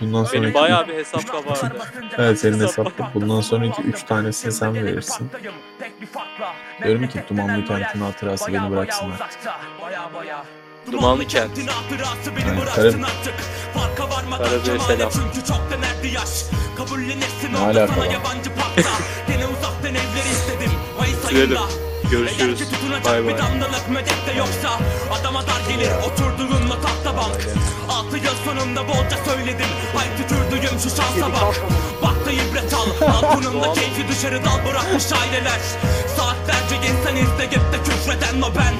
bundan 0.00 0.24
sonraki 0.24 0.42
Benim 0.42 0.54
bayağı 0.54 0.88
bir 0.88 0.94
hesap 0.94 1.28
kabardı. 1.28 1.76
Evet 2.18 2.40
senin 2.40 2.60
hesapta 2.60 3.10
bundan 3.14 3.40
sonraki 3.40 3.82
3 3.82 4.02
tanesini 4.02 4.52
sen 4.52 4.74
verirsin. 4.74 5.30
Diyorum 6.84 7.08
ki 7.08 7.22
Dumanlı 7.28 7.64
Kent'in 7.64 8.00
hatırası 8.00 8.52
beni 8.52 8.70
bıraksınlar. 8.70 9.18
Dumanlı 10.92 11.26
kent. 11.26 11.50
Karabük. 12.76 12.92
Karabük'e 14.38 14.78
selam. 14.86 15.10
Ne 17.52 17.58
alaka 17.66 17.92
Bitirelim. 18.76 20.70
ayında. 21.28 21.60
Görüşürüz. 22.10 22.58
Bay 23.04 23.24
bay. 23.24 23.32
yoksa 24.38 24.70
Adama 25.20 25.42
dar 25.46 25.60
gelir. 25.68 25.90
Oturduğunla 26.06 26.80
tahta 26.80 27.16
bank. 27.16 27.46
Altı 27.90 28.16
yıl 28.16 28.34
sonunda 28.44 28.88
bolca 28.88 29.16
söyledim. 29.24 29.66
Ay 29.98 30.06
tükürdüğüm 30.16 30.78
şu 30.80 30.90
şansa 30.90 31.32
bak. 31.32 31.54
Bak 32.02 32.26
da 32.26 32.30
ibret 32.32 32.74
al. 32.74 32.86
Balkonumda 33.00 33.72
keyfi 33.72 34.08
dışarı 34.08 34.44
dal 34.44 34.70
bırakmış 34.70 35.12
aileler. 35.12 35.60
Saatlerce 36.16 36.76
insan 36.76 37.16
izleyip 37.16 37.72
de 37.72 37.78
küfreden 37.84 38.42
o 38.42 38.50
ben 38.56 38.74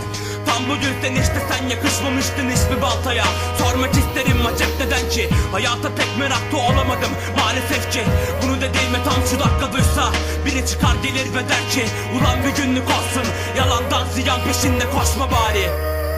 Tam 0.48 0.68
bu 0.68 0.74
yüzden 0.74 1.14
işte 1.22 1.38
sen 1.48 1.68
yakışmamıştın 1.68 2.50
hiçbir 2.50 2.82
baltaya. 2.82 3.24
Sormak 3.58 3.94
isterim 3.94 4.46
acep 4.46 4.68
neden 4.80 5.10
ki? 5.10 5.28
Hayata 5.52 5.88
pek 5.94 6.18
meraklı 6.18 6.58
olamadım 6.58 7.12
maalesef 7.38 7.92
ki. 7.92 8.02
Bunu 8.42 8.56
dediğime 8.56 8.98
tam 9.04 9.20
şu 9.30 9.38
dakika 9.38 9.72
duysa 9.72 10.12
Biri 10.46 10.66
çıkar 10.66 10.94
gelir 11.02 11.28
ve 11.34 11.48
der 11.48 11.64
ki 11.70 11.84
Ulan 12.14 12.38
bir 12.44 12.62
günlük 12.62 12.88
olsun 12.96 13.26
Yalandan 13.58 14.06
ziyan 14.14 14.40
peşinde 14.44 14.84
koşma 14.90 15.30
bari. 15.30 15.66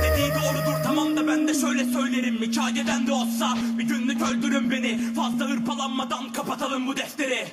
Dediği 0.04 0.30
doğrudur 0.30 0.84
tamam 0.84 1.16
da 1.16 1.28
ben 1.28 1.48
de 1.48 1.54
şöyle 1.54 1.84
söylerim. 1.84 2.42
Hikayeden 2.42 3.06
de 3.06 3.12
olsa 3.12 3.58
bir 3.78 3.84
günlük 3.84 4.22
öldürün 4.22 4.70
beni. 4.70 5.14
Fazla 5.14 5.44
hırpalanmadan 5.44 6.32
kapatalım 6.32 6.86
bu 6.86 6.96
defteri. 6.96 7.48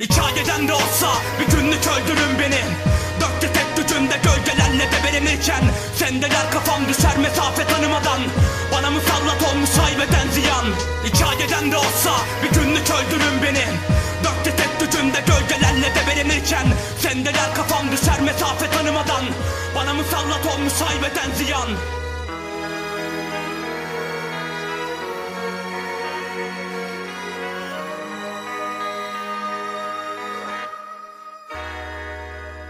Hikayeden 0.00 0.68
de 0.68 0.72
olsa 0.72 1.08
bir 1.40 1.56
günlük 1.56 1.84
öldürün 1.86 2.38
beni 2.40 2.60
Gücünde 3.88 4.16
gölgelerle 4.24 4.88
debelenirken 4.92 5.64
Sendeler 5.96 6.50
kafam 6.50 6.88
düşer 6.88 7.18
mesafe 7.18 7.66
tanımadan. 7.66 8.20
Bana 8.72 8.90
musallat 8.90 9.42
olmuş 9.52 9.70
haybeden 9.70 10.28
ziyan. 10.30 10.66
Hikayeden 11.04 11.72
de 11.72 11.76
olsa 11.76 12.12
bir 12.42 12.60
günlük 12.60 12.90
öldürün 12.90 13.42
beni. 13.42 13.64
Dörtte 14.24 14.56
tek 14.56 14.80
gücünde 14.80 15.20
gölgelerle 15.26 15.92
debelenirken 15.94 16.66
Sendeler 16.98 17.54
kafam 17.54 17.92
düşer 17.92 18.20
mesafe 18.20 18.70
tanımadan. 18.70 19.24
Bana 19.76 19.94
musallat 19.94 20.46
olmuş 20.46 20.74
haybeden 20.80 21.30
ziyan 21.34 21.68